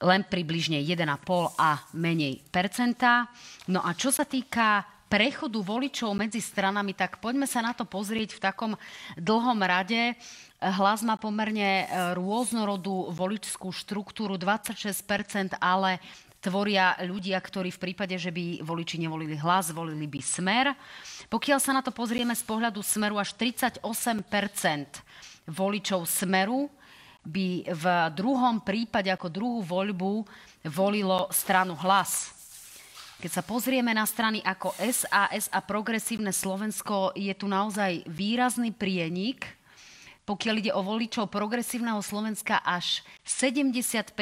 [0.00, 3.28] len približne 1,5 a menej percentá.
[3.68, 8.38] No a čo sa týka prechodu voličov medzi stranami, tak poďme sa na to pozrieť
[8.38, 8.72] v takom
[9.18, 10.14] dlhom rade.
[10.62, 15.98] Hlas má pomerne e, rôznorodú voličskú štruktúru, 26%, ale
[16.40, 20.72] tvoria ľudia, ktorí v prípade, že by voliči nevolili hlas, volili by smer.
[21.28, 23.84] Pokiaľ sa na to pozrieme z pohľadu smeru, až 38%
[25.46, 26.72] voličov smeru
[27.20, 27.84] by v
[28.16, 30.24] druhom prípade ako druhú voľbu
[30.72, 32.32] volilo stranu hlas.
[33.20, 39.59] Keď sa pozrieme na strany ako SAS a Progresívne Slovensko, je tu naozaj výrazný prienik
[40.30, 44.14] pokiaľ ide o voličov progresívneho Slovenska, až 75%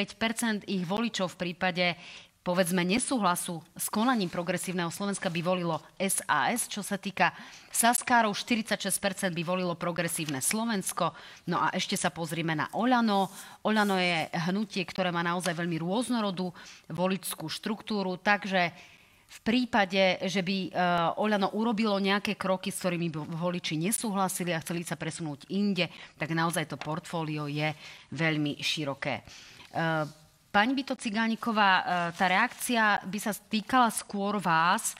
[0.65, 1.93] ich voličov v prípade
[2.41, 6.65] povedzme nesúhlasu s konaním progresívneho Slovenska by volilo SAS.
[6.65, 7.29] Čo sa týka
[7.69, 11.13] Saskárov, 46% by volilo progresívne Slovensko.
[11.45, 13.29] No a ešte sa pozrieme na Oľano.
[13.61, 16.49] Oľano je hnutie, ktoré má naozaj veľmi rôznorodú
[16.89, 18.73] voličskú štruktúru, takže
[19.29, 24.81] v prípade, že by uh, Oľano urobilo nejaké kroky, s ktorými voliči nesúhlasili a chceli
[24.81, 25.85] sa presunúť inde,
[26.17, 27.69] tak naozaj to portfólio je
[28.09, 29.21] veľmi široké.
[29.69, 30.09] Uh,
[30.49, 31.85] pani Bito Cigániková, uh,
[32.17, 34.97] tá reakcia by sa týkala skôr vás.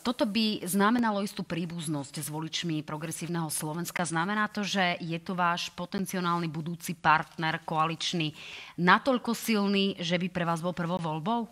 [0.00, 4.08] Toto by znamenalo istú príbuznosť s voličmi progresívneho Slovenska.
[4.08, 8.32] Znamená to, že je to váš potenciálny budúci partner koaličný
[8.80, 11.44] natoľko silný, že by pre vás bol prvou voľbou?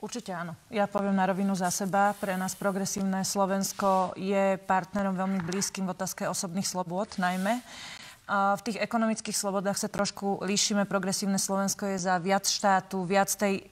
[0.00, 0.56] Určite áno.
[0.72, 2.16] Ja poviem na rovinu za seba.
[2.16, 7.60] Pre nás progresívne Slovensko je partnerom veľmi blízkym v otázke osobných slobôd najmä.
[8.30, 10.88] V tých ekonomických slobodách sa trošku líšime.
[10.88, 13.68] Progresívne Slovensko je za viac štátu, viac tej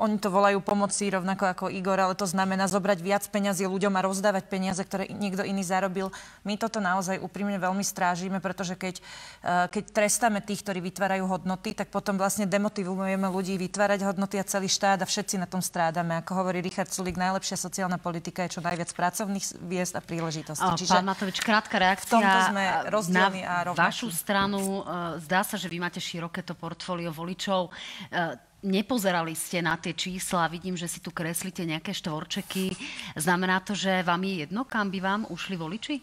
[0.00, 4.04] oni to volajú pomoci rovnako ako Igor, ale to znamená zobrať viac peňazí ľuďom a
[4.04, 6.08] rozdávať peniaze, ktoré niekto iný zarobil.
[6.48, 11.76] My toto naozaj úprimne veľmi strážime, pretože keď, eh, keď trestáme tých, ktorí vytvárajú hodnoty,
[11.76, 16.16] tak potom vlastne demotivujeme ľudí vytvárať hodnoty a celý štát a všetci na tom strádame.
[16.24, 20.72] Ako hovorí Richard Sulik, najlepšia sociálna politika je čo najviac pracovných viest a príležitostí.
[20.82, 22.08] Čiže Pán Matovič, krátka reakcia.
[22.08, 23.86] V tomto sme rozdielni a rovnakí.
[23.92, 24.82] vašu stranu.
[24.82, 27.68] Eh, zdá sa, že vy máte široké to portfólio voličov
[28.08, 32.70] eh, Nepozerali ste na tie čísla, vidím, že si tu kreslíte nejaké štvorčeky.
[33.18, 35.98] Znamená to, že vám je jedno, kam by vám ušli voliči?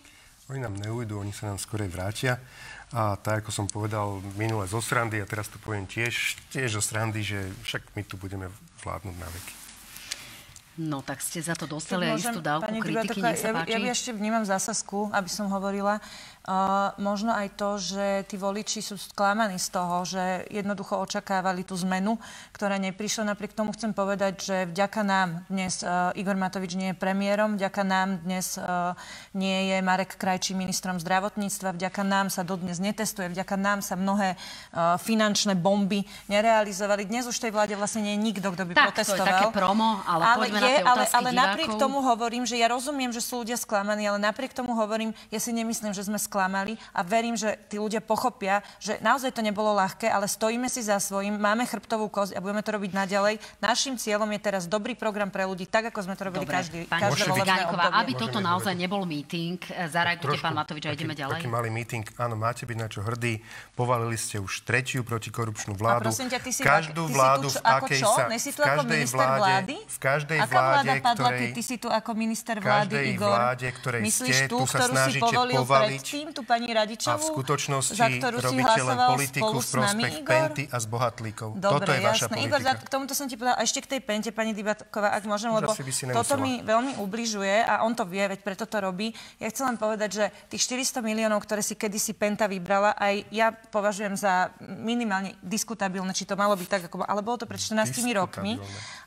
[0.51, 2.36] Oni nám neujdu, oni sa nám skorej vrátia.
[2.91, 6.84] A tak, ako som povedal minule zo srandy, a teraz to poviem tiež, tiež zo
[6.84, 8.51] srandy, že však my tu budeme
[8.84, 9.53] vládnuť na veky.
[10.80, 13.76] No tak ste za to dostali aj istú dávku kritiky, nech sa ja, páči.
[13.76, 15.99] ja ešte vnímam zásazku, aby som hovorila.
[16.50, 21.78] Uh, možno aj to, že tí voliči sú sklamaní z toho, že jednoducho očakávali tú
[21.86, 22.18] zmenu,
[22.58, 23.38] ktorá neprišla.
[23.38, 27.86] Napriek tomu chcem povedať, že vďaka nám dnes uh, Igor Matovič nie je premiérom, vďaka
[27.86, 28.97] nám dnes uh,
[29.38, 34.34] nie je Marek Krajčí ministrom zdravotníctva, vďaka nám sa dodnes netestuje, vďaka nám sa mnohé
[34.34, 36.02] uh, finančné bomby
[36.34, 37.06] nerealizovali.
[37.06, 39.28] Dnes už tej vláde vlastne nie je nikto, kto by Tak, to je protestoval.
[39.30, 43.22] také promo, ale poďme na tie ale, ale napriek tomu hovorím, že ja rozumiem, že
[43.22, 47.35] sú ľudia sklamaní, ale napriek tomu hovorím, ja si nemyslím, že sme sklamali a verím,
[47.35, 51.67] že tí ľudia pochopia, že naozaj to nebolo ľahké, ale stojíme si za svojím, máme
[51.67, 53.43] chrbtovú kosť a budeme to robiť naďalej.
[53.59, 56.79] Našim cieľom je teraz dobrý program pre ľudí, tak ako sme to robili Dobre, každý,
[56.87, 57.99] pani každé volebné obdobie.
[57.99, 58.83] aby toto naozaj povedať?
[58.87, 61.41] nebol meeting, e, zareagujte, pán Matovič, a ideme taký, ďalej.
[61.43, 62.03] Taký malý meeting.
[62.15, 63.43] Áno, máte byť na čo hrdí.
[63.75, 66.07] Povalili ste už tretiu protikorupčnú vládu.
[66.07, 68.11] A prosím ťa, ty si, Každú ty vládu, si tu, v ako akej čo?
[68.15, 68.23] sa...
[68.31, 69.75] Nesi tu ako každej minister vláde, vlády?
[69.83, 73.33] V každej Aká vláde, vláda padla, ktorej, ty si tu ako minister vlády, Igor?
[73.35, 76.84] vláde, ktorej Myslíš ste, tu sa ktorú si snažíte povolil povaliť predtým, tú pani a
[76.84, 77.19] Radičovú?
[77.19, 80.32] v skutočnosti za ktorú si hlasoval politiku spolu v s nami, prospech Igor?
[80.32, 81.49] penty a zbohatlíkov.
[81.57, 82.36] Dobre, Toto je vaša jasné.
[82.36, 82.47] politika.
[82.47, 85.23] Igor, za, k tomuto som ti povedala, a ešte k tej pente, pani Dybatková, ak
[85.25, 85.71] môžem, lebo
[86.13, 89.11] toto mi veľmi ubližuje a on to vie, veď preto to robí.
[89.41, 93.51] Ja chcem len povedať, že tých 400 miliónov, ktoré si kedysi Penta vybrala, aj ja
[93.51, 97.05] považujem za minimálne diskutabilné, či to malo byť tak, ako.
[97.05, 98.59] Ale bolo to pred 14 rokmi.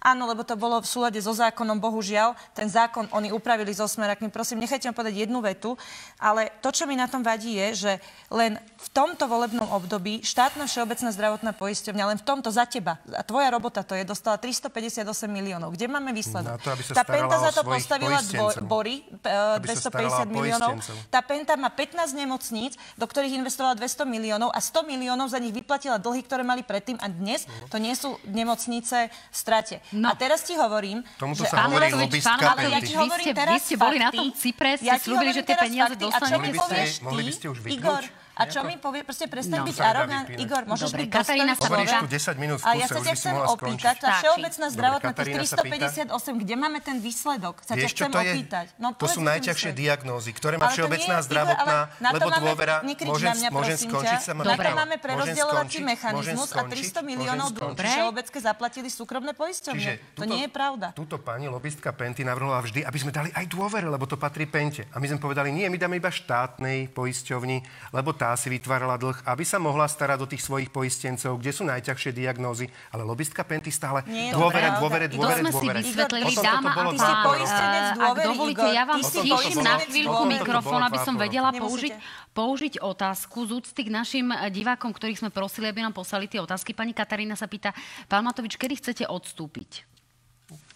[0.02, 2.34] Áno, lebo to bolo v súlade so zákonom, bohužiaľ.
[2.56, 4.32] Ten zákon oni upravili so smerakmi.
[4.32, 5.78] Prosím, nechajte ma povedať jednu vetu,
[6.18, 7.92] ale to, čo mi na tom vadí, je, že
[8.28, 13.22] len v tomto volebnom období štátna všeobecná zdravotná poisťovňa, len v tomto za teba, a
[13.22, 15.70] tvoja robota to je, dostala 358 miliónov.
[15.70, 16.54] Kde máme výsledok?
[16.54, 18.64] Na to, aby sa Tá Penta za to postavila dvo, poistencov.
[18.64, 20.70] Bory, e, Aby sa starala 250 o miliónov.
[21.08, 25.50] Tá Penta má 15 nemocníc, do ktorých investovala 200 miliónov a 100 miliónov za nich
[25.50, 29.80] vyplatila dlhy, ktoré mali predtým a dnes to nie sú nemocnice v strate.
[29.90, 30.10] No.
[30.10, 33.40] A teraz ti hovorím, Tomuto že sa hovorí ale- ja ti Vy hovorím ste- vy
[33.40, 34.18] teraz ste boli na fakty.
[34.18, 36.04] tom Cypre, ste Ja ti slúbili, že tie peniaze fakty.
[36.04, 36.42] A čo dostanete.
[36.42, 37.78] mi ste- povieš mohli ty, by ste už vypnúť?
[37.80, 38.02] Igor?
[38.42, 39.68] A čo mi povie, proste prestaň No.
[39.70, 40.26] byť arogant.
[40.34, 43.14] Igor, môžeš Dobre, byť Katarína sa Hovoríš tu 10 minút v A ja sa ťa
[43.14, 45.86] chcem opýtať, tá všeobecná zdravotná, tých Katarína sa pýta.
[46.10, 47.54] 358, kde máme ten výsledok?
[47.62, 48.66] Sa ťa chcem opýtať.
[48.82, 52.76] No, to sú najťažšie diagnózy, ktoré má všeobecná zdravotná, ale na to lebo dôvera...
[52.82, 53.34] Môžem,
[53.78, 54.68] skončiť sa ma Na to Dobre.
[54.74, 56.90] máme prerozdeľovací mechanizmus a skončiť?
[56.98, 60.18] 300 miliónov všeobecne zaplatili súkromné poisťovne.
[60.18, 60.90] To nie je pravda.
[60.96, 64.88] Túto pani lobistka Penty navrhla vždy, aby sme dali aj dôvere, lebo to patrí Pente.
[64.90, 67.62] A my sme povedali, nie, my dáme iba štátnej poisťovni,
[67.92, 71.62] lebo tá si vytvárala dlh, aby sa mohla starať o tých svojich poistencov, kde sú
[71.64, 72.66] najťažšie diagnózy.
[72.90, 75.78] Ale lobistka Penty stále Nie dôvere, dôvere, To dôvere, to sme si dôvere.
[75.80, 80.22] vysvetlili, dáma bolo a Ty si poistenec Ak dôvery, dovolíte, ja vám stíšim na chvíľku
[80.26, 81.92] mikrofón, aby som vedela použiť,
[82.32, 86.40] použiť otázku z úcty k našim eh, divákom, ktorých sme prosili, aby nám poslali tie
[86.40, 86.72] otázky.
[86.72, 87.72] Pani Katarína sa pýta,
[88.06, 89.88] pán Matovič, kedy chcete odstúpiť?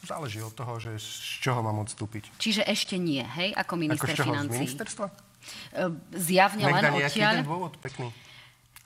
[0.07, 2.31] Záleží od toho, že z čoho mám odstúpiť.
[2.39, 4.25] Čiže ešte nie, hej, ako Ako minister z čoho?
[4.25, 4.57] Z financí.
[4.57, 5.07] ministerstva?
[5.73, 7.33] Eh, Zjavne Nech len dá nejaký odtiaľ.
[7.35, 8.09] jeden dôvod, pekný.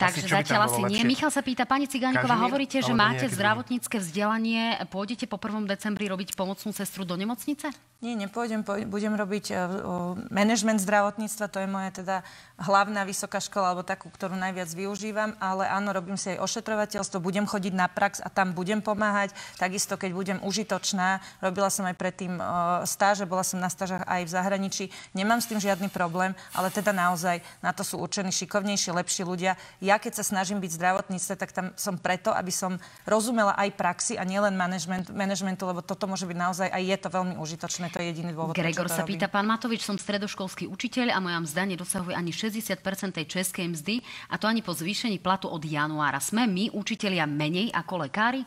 [0.01, 0.97] Takže Asi zatiaľ asi nie.
[0.97, 1.05] lepšie?
[1.05, 4.81] Michal sa pýta, pani Cigániková, Kažimír hovoríte, že máte zdravotnícke vzdelanie.
[4.89, 5.69] Pôjdete po 1.
[5.69, 7.69] decembri robiť pomocnú sestru do nemocnice?
[8.01, 12.17] Nie, nepôjdem, poj- budem robiť uh, management zdravotníctva, to je moja teda
[12.57, 17.45] hlavná vysoká škola, alebo takú, ktorú najviac využívam, ale áno, robím si aj ošetrovateľstvo, budem
[17.45, 19.37] chodiť na prax a tam budem pomáhať.
[19.61, 24.25] Takisto, keď budem užitočná, robila som aj predtým uh, stáže, bola som na stážach aj
[24.25, 28.97] v zahraničí, nemám s tým žiadny problém, ale teda naozaj na to sú určení šikovnejší,
[28.97, 29.61] lepší ľudia.
[29.85, 32.77] Ja keď sa snažím byť zdravotníctve, tak tam som preto, aby som
[33.09, 37.09] rozumela aj praxi a nielen management, managementu, lebo toto môže byť naozaj, aj je to
[37.09, 39.17] veľmi užitočné, to je jediný dôvod, Gregor to sa robím.
[39.17, 44.05] pýta, pán Matovič, som stredoškolský učiteľ a moja mzda nedosahuje ani 60% tej českej mzdy
[44.29, 46.21] a to ani po zvýšení platu od januára.
[46.21, 48.45] Sme my, učitelia, menej ako lekári?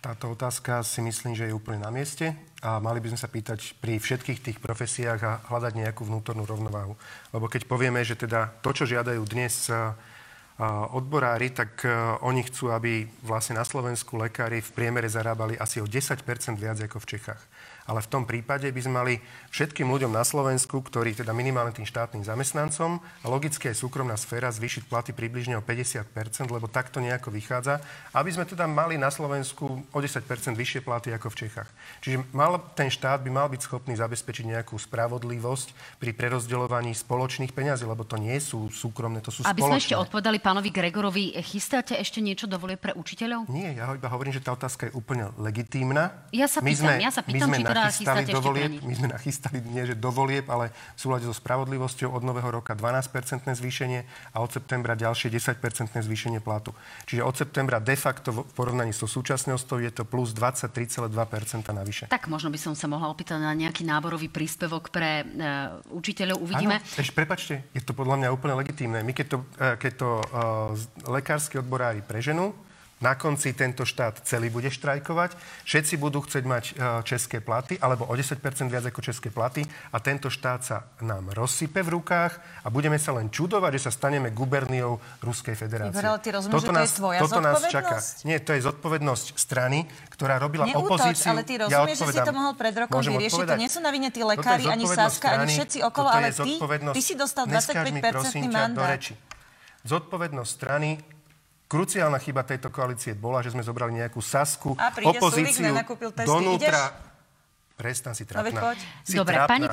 [0.00, 2.32] Táto otázka si myslím, že je úplne na mieste
[2.64, 6.96] a mali by sme sa pýtať pri všetkých tých profesiách a hľadať nejakú vnútornú rovnováhu.
[7.36, 9.68] Lebo keď povieme, že teda to, čo žiadajú dnes
[10.92, 15.88] odborári, tak a, oni chcú, aby vlastne na Slovensku lekári v priemere zarábali asi o
[15.88, 16.20] 10%
[16.60, 17.42] viac ako v Čechách.
[17.90, 19.14] Ale v tom prípade by sme mali
[19.50, 24.46] všetkým ľuďom na Slovensku, ktorí teda minimálne tým štátnym zamestnancom a logicky aj súkromná sféra
[24.54, 26.06] zvýšiť platy približne o 50%
[26.54, 27.82] lebo takto nejako vychádza,
[28.14, 30.22] aby sme teda mali na Slovensku o 10
[30.54, 31.66] vyššie platy ako v Čechách.
[31.98, 37.90] Čiže mal, ten štát by mal byť schopný zabezpečiť nejakú spravodlivosť pri prerozdeľovaní spoločných peňazí,
[37.90, 39.82] lebo to nie sú súkromné, to sú Aby sme spoločné.
[39.82, 43.50] ešte odpovedali pánovi Gregorovi, chystáte ešte niečo dovolie pre učiteľov?
[43.50, 46.30] Nie, ja iba hovorím, že tá otázka je úplne legitímna.
[46.30, 48.94] Ja sa My pýtam, sme, ja sa pýtam, sme či teda nachystali do volieb, my
[48.98, 53.54] sme nachystali nie, že do volieb, ale v súlade so spravodlivosťou od nového roka 12-percentné
[53.54, 54.00] zvýšenie
[54.34, 56.74] a od septembra ďalšie 10-percentné zvýšenie platu.
[57.06, 61.14] Čiže od septembra de facto v porovnaní so súčasnosťou je to plus 23,2%
[61.70, 62.10] navyše.
[62.10, 65.24] Tak možno by som sa mohla opýtať na nejaký náborový príspevok pre e,
[65.94, 66.42] učiteľov.
[66.42, 66.82] Uvidíme.
[66.82, 69.00] Áno, ešte prepačte, je to podľa mňa úplne legitímne.
[69.06, 72.56] My keď to, eh, keď to uh, lekársky odborári preženú,
[73.00, 75.32] na konci tento štát celý bude štrajkovať,
[75.64, 78.36] všetci budú chcieť mať uh, české platy, alebo o 10%
[78.68, 83.16] viac ako české platy a tento štát sa nám rozsype v rukách a budeme sa
[83.16, 85.96] len čudovať, že sa staneme guberniou Ruskej federácie.
[85.96, 87.96] Ale ty rozumieš, že to je tvoja toto nás čaká.
[88.28, 91.32] Nie, to je zodpovednosť strany, ktorá robila Neútoč, opozíciu.
[91.32, 93.32] ale ty rozumieš, že si to mohol pred rokom Môžem vyriešiť.
[93.32, 93.62] To odpovedať?
[93.64, 96.52] nie sú na vine tí Toto lekári, ani Saska, ani všetci okolo, toto ale ty,
[96.92, 99.00] ty si dostal Neskáž mi, 25% prosím mandát.
[99.80, 101.00] Zodpovednosť strany
[101.70, 106.26] Kruciálna chyba tejto koalície bola, že sme zobrali nejakú Sasku, A opozíciu testy.
[106.26, 106.90] donútra.
[106.90, 107.08] Ideš?
[107.80, 108.76] Prestan si No trápna.
[109.00, 109.48] Si Dobre, trápna.
[109.48, 109.66] pani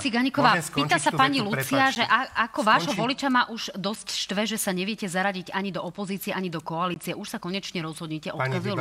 [0.64, 1.52] skončiť pýta sa pani vetu?
[1.52, 1.96] Lucia, Prepáčte.
[2.00, 2.18] že a,
[2.48, 6.48] ako vášho voliča má už dosť štve, že sa neviete zaradiť ani do opozície, ani
[6.48, 7.12] do koalície.
[7.12, 8.32] Už sa konečne rozhodnite,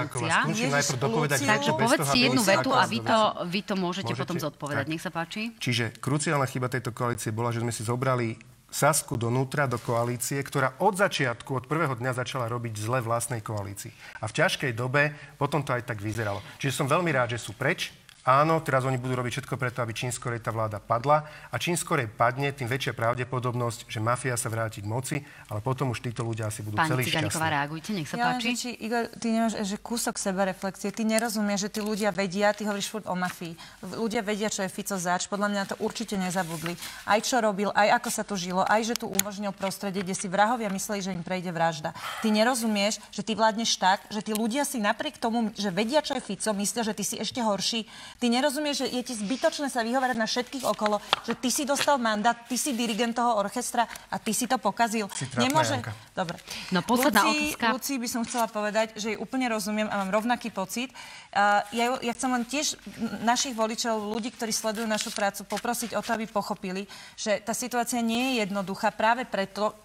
[0.06, 0.46] Dybáková, Lucia.
[0.46, 1.50] Ježiš, dopovedať Luciu.
[1.50, 3.18] Takže toho, aby jednu vetu a vy to,
[3.50, 4.22] vy to môžete, Môžete?
[4.22, 4.84] potom zodpovedať.
[4.86, 4.92] Tak.
[4.94, 5.42] Nech sa páči.
[5.58, 10.76] Čiže kruciálna chyba tejto koalície bola, že sme si zobrali Sasku donútra do koalície, ktorá
[10.82, 13.94] od začiatku, od prvého dňa začala robiť zle vlastnej koalícii.
[14.20, 16.42] A v ťažkej dobe potom to aj tak vyzeralo.
[16.58, 17.94] Čiže som veľmi rád, že sú preč.
[18.26, 21.30] Áno, teraz oni budú robiť všetko preto, aby čím skorej tá vláda padla.
[21.54, 25.16] A čím skorej padne, tým väčšia pravdepodobnosť, že mafia sa vráti k moci,
[25.46, 27.38] ale potom už títo ľudia asi budú Pani celí šťastní.
[27.38, 28.58] reagujte, nech sa Ja páči.
[28.58, 30.90] či, Igor, ty nemáš že kúsok sebareflexie.
[30.90, 33.54] Ty nerozumieš, že tí ľudia vedia, ty hovoríš furt o mafii.
[33.94, 35.30] Ľudia vedia, čo je Fico zač.
[35.30, 36.74] Podľa mňa to určite nezabudli.
[37.06, 40.26] Aj čo robil, aj ako sa tu žilo, aj že tu umožnil prostredie, kde si
[40.26, 41.94] vrahovia mysleli, že im prejde vražda.
[42.26, 46.18] Ty nerozumieš, že ty vládneš tak, že tí ľudia si napriek tomu, že vedia, čo
[46.18, 47.86] je Fico, myslia, že ty si ešte horší.
[48.16, 52.00] Ty nerozumieš, že je ti zbytočné sa vyhovárať na všetkých okolo, že ty si dostal
[52.00, 55.08] mandát, ty si dirigent toho orchestra a ty si to pokazil.
[55.12, 55.92] Si trápna, Janka.
[56.16, 56.40] Dobre.
[56.72, 57.66] No, posledná Lucii, otázka.
[57.76, 60.88] Lucii by som chcela povedať, že jej úplne rozumiem a mám rovnaký pocit.
[61.36, 62.80] Uh, ja, ja chcem len tiež
[63.20, 66.88] našich voličov, ľudí, ktorí sledujú našu prácu, poprosiť o to, aby pochopili,
[67.20, 69.76] že tá situácia nie je jednoduchá práve preto,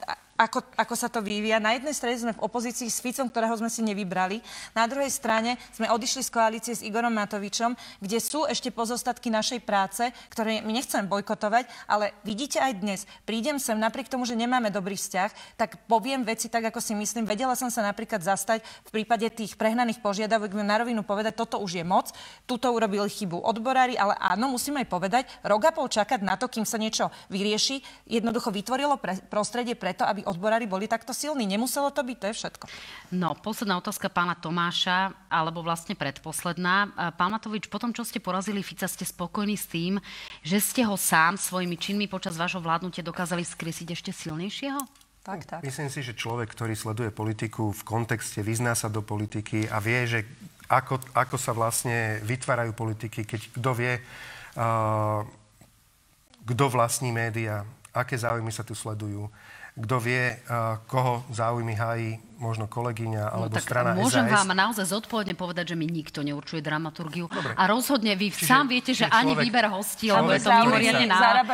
[0.41, 1.61] ako, ako sa to vyvíja.
[1.61, 4.41] Na jednej strane sme v opozícii s Ficom, ktorého sme si nevybrali.
[4.73, 9.61] Na druhej strane sme odišli z koalície s Igorom Matovičom, kde sú ešte pozostatky našej
[9.61, 14.73] práce, ktoré my nechcem bojkotovať, ale vidíte aj dnes, prídem sem napriek tomu, že nemáme
[14.73, 17.29] dobrý vzťah, tak poviem veci tak, ako si myslím.
[17.29, 21.81] Vedela som sa napríklad zastať v prípade tých prehnaných požiadavok, na rovinu povedať, toto už
[21.81, 22.09] je moc,
[22.49, 26.49] tuto urobili chybu odborári, ale áno, musím aj povedať, rok a pol čakať na to,
[26.49, 31.43] kým sa niečo vyrieši, jednoducho vytvorilo pre, prostredie preto, aby odborári boli takto silní.
[31.43, 32.65] Nemuselo to byť, to je všetko.
[33.11, 36.89] No, posledná otázka pána Tomáša, alebo vlastne predposledná.
[36.95, 39.99] A Pán Matovič, po tom, čo ste porazili Fica, ste spokojní s tým,
[40.41, 44.79] že ste ho sám svojimi činmi počas vášho vládnutia dokázali skriesiť ešte silnejšieho?
[45.21, 45.61] Tak, tak.
[45.61, 50.09] Myslím si, že človek, ktorý sleduje politiku v kontexte, vyzná sa do politiky a vie,
[50.09, 50.25] že
[50.65, 53.93] ako, ako sa vlastne vytvárajú politiky, keď kto vie,
[54.57, 55.21] uh,
[56.41, 57.61] kto vlastní média,
[57.93, 59.29] aké záujmy sa tu sledujú,
[59.71, 64.33] kto vie, uh, koho záujmy hájí možno kolegyňa alebo no, tak strana môžem SAS.
[64.33, 67.29] vám naozaj zodpovedne povedať, že mi nikto neurčuje dramaturgiu.
[67.29, 67.53] Dobre.
[67.53, 70.41] A rozhodne vy Čiže- sám viete, že čiže ani človek- výber hostí, človek, lebo je
[70.41, 71.07] to ktorý mimoriadne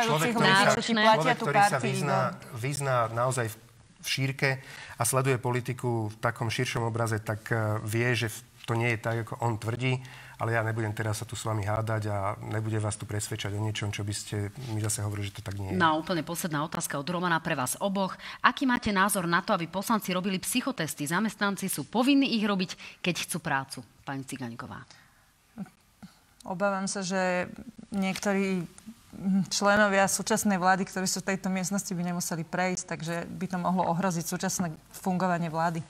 [0.08, 1.00] človek, ktorý náročné.
[1.04, 2.56] človek, tú ktorý sa vyzná, no.
[2.56, 3.56] vyzná naozaj v,
[4.00, 4.50] v šírke
[4.98, 8.32] a sleduje politiku v takom širšom obraze, tak uh, vie, že
[8.64, 10.00] to nie je tak, ako on tvrdí,
[10.38, 13.60] ale ja nebudem teraz sa tu s vami hádať a nebudem vás tu presvedčať o
[13.60, 15.78] niečom, čo by ste mi zase hovorili, že to tak nie je.
[15.78, 18.14] No úplne posledná otázka od Romana pre vás oboch.
[18.38, 21.10] Aký máte názor na to, aby poslanci robili psychotesty?
[21.10, 23.78] Zamestnanci sú povinní ich robiť, keď chcú prácu.
[24.06, 24.86] Pani Cigaňková.
[26.46, 27.50] Obávam sa, že
[27.90, 28.62] niektorí
[29.50, 33.90] členovia súčasnej vlády, ktorí sú v tejto miestnosti, by nemuseli prejsť, takže by to mohlo
[33.90, 35.82] ohroziť súčasné fungovanie vlády.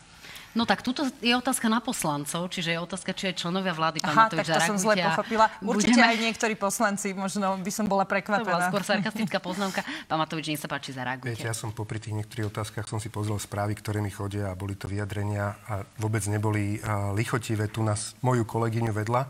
[0.50, 4.26] No tak tuto je otázka na poslancov, čiže je otázka, či aj členovia vlády Aha,
[4.26, 5.46] Matovič tak to som zle pochopila.
[5.60, 8.66] Určite budeme- aj niektorí poslanci, možno by som bola To bola prekvapená.
[8.66, 9.80] skôr sarkastická poznámka.
[10.04, 11.42] Pán Matovič, nech sa páči, Viete, zareagujte.
[11.42, 14.72] ja som popri tých niektorých otázkach som si pozrel správy, ktoré mi chodia a boli
[14.72, 16.80] to vyjadrenia a vôbec neboli
[17.12, 19.22] lichotivé tu na s- moju kolegyňu vedľa.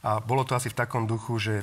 [0.00, 1.54] A bolo to asi v takom duchu, že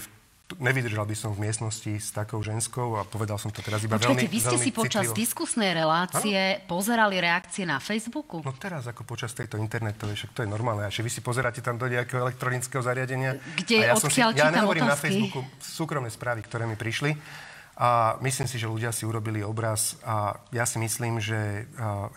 [0.62, 4.14] nevydržal by som v miestnosti s takou ženskou a povedal som to teraz iba Počkajte,
[4.14, 5.18] veľmi vy ste veľmi si počas citlivo.
[5.18, 6.40] diskusnej relácie
[6.70, 8.46] pozerali reakcie na Facebooku?
[8.46, 10.86] No teraz, ako počas tejto internetovej, však to je normálne.
[10.86, 13.42] A vy si pozeráte tam do nejakého elektronického zariadenia.
[13.58, 15.10] Kde, a ja som si, odkiaľ ja nehovorím na otázky?
[15.10, 17.18] Facebooku súkromné správy, ktoré mi prišli.
[17.76, 21.68] A myslím si, že ľudia si urobili obraz a ja si myslím, že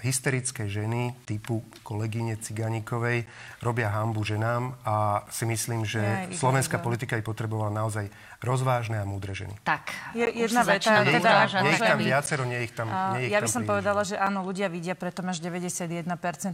[0.07, 3.27] hysterické ženy typu kolegyne Ciganíkovej
[3.59, 8.07] robia hambu ženám a si myslím, že slovenská politika aj potrebovala naozaj
[8.41, 9.51] rozvážne a múdre ženy.
[9.61, 12.87] Tak, Je- jedna veta, je teda- tam, je tam takže vy- viacero, nie ich tam,
[13.13, 16.07] nie ich Ja tam by som príliš povedala, že áno, ľudia vidia, preto máš 91%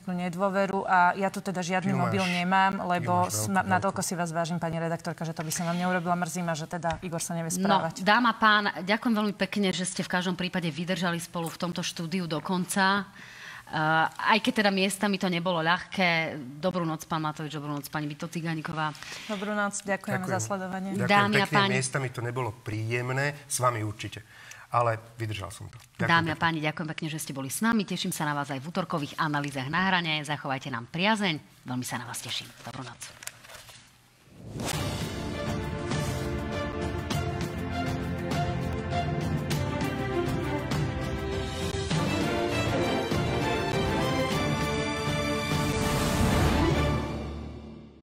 [0.07, 3.53] nedôveru a ja tu teda žiadny máš- mobil nemám, lebo veľkú.
[3.53, 6.17] natoľko si vás vážim, pani redaktorka, že to by som vám neurobila.
[6.17, 8.01] Mrzí ma, že teda Igor sa nevie No, správať.
[8.01, 12.25] dáma, pán, ďakujem veľmi pekne, že ste v každom prípade vydržali spolu v tomto štúdiu
[12.25, 13.05] do konca.
[13.65, 16.37] Uh, aj keď teda miestami to nebolo ľahké.
[16.61, 18.93] Dobrú noc, pán Matovič, dobrú noc, pani Vito Ciganíková.
[19.27, 20.93] Dobrú noc, ďakujem za sledovanie.
[20.95, 21.73] Ďakujem Dámy a pekne, páni.
[21.81, 24.21] miestami to nebolo príjemné, s vami určite.
[24.75, 25.79] Ale vydržal som to.
[25.79, 26.43] Ďakujem Dámy a pekne.
[26.43, 27.87] páni, ďakujem pekne, že ste boli s nami.
[27.87, 30.21] Teším sa na vás aj v útorkových analýzach na hrane.
[30.27, 31.67] Zachovajte nám priazeň.
[31.67, 32.51] Veľmi sa na vás teším.
[32.67, 33.01] Dobrú noc.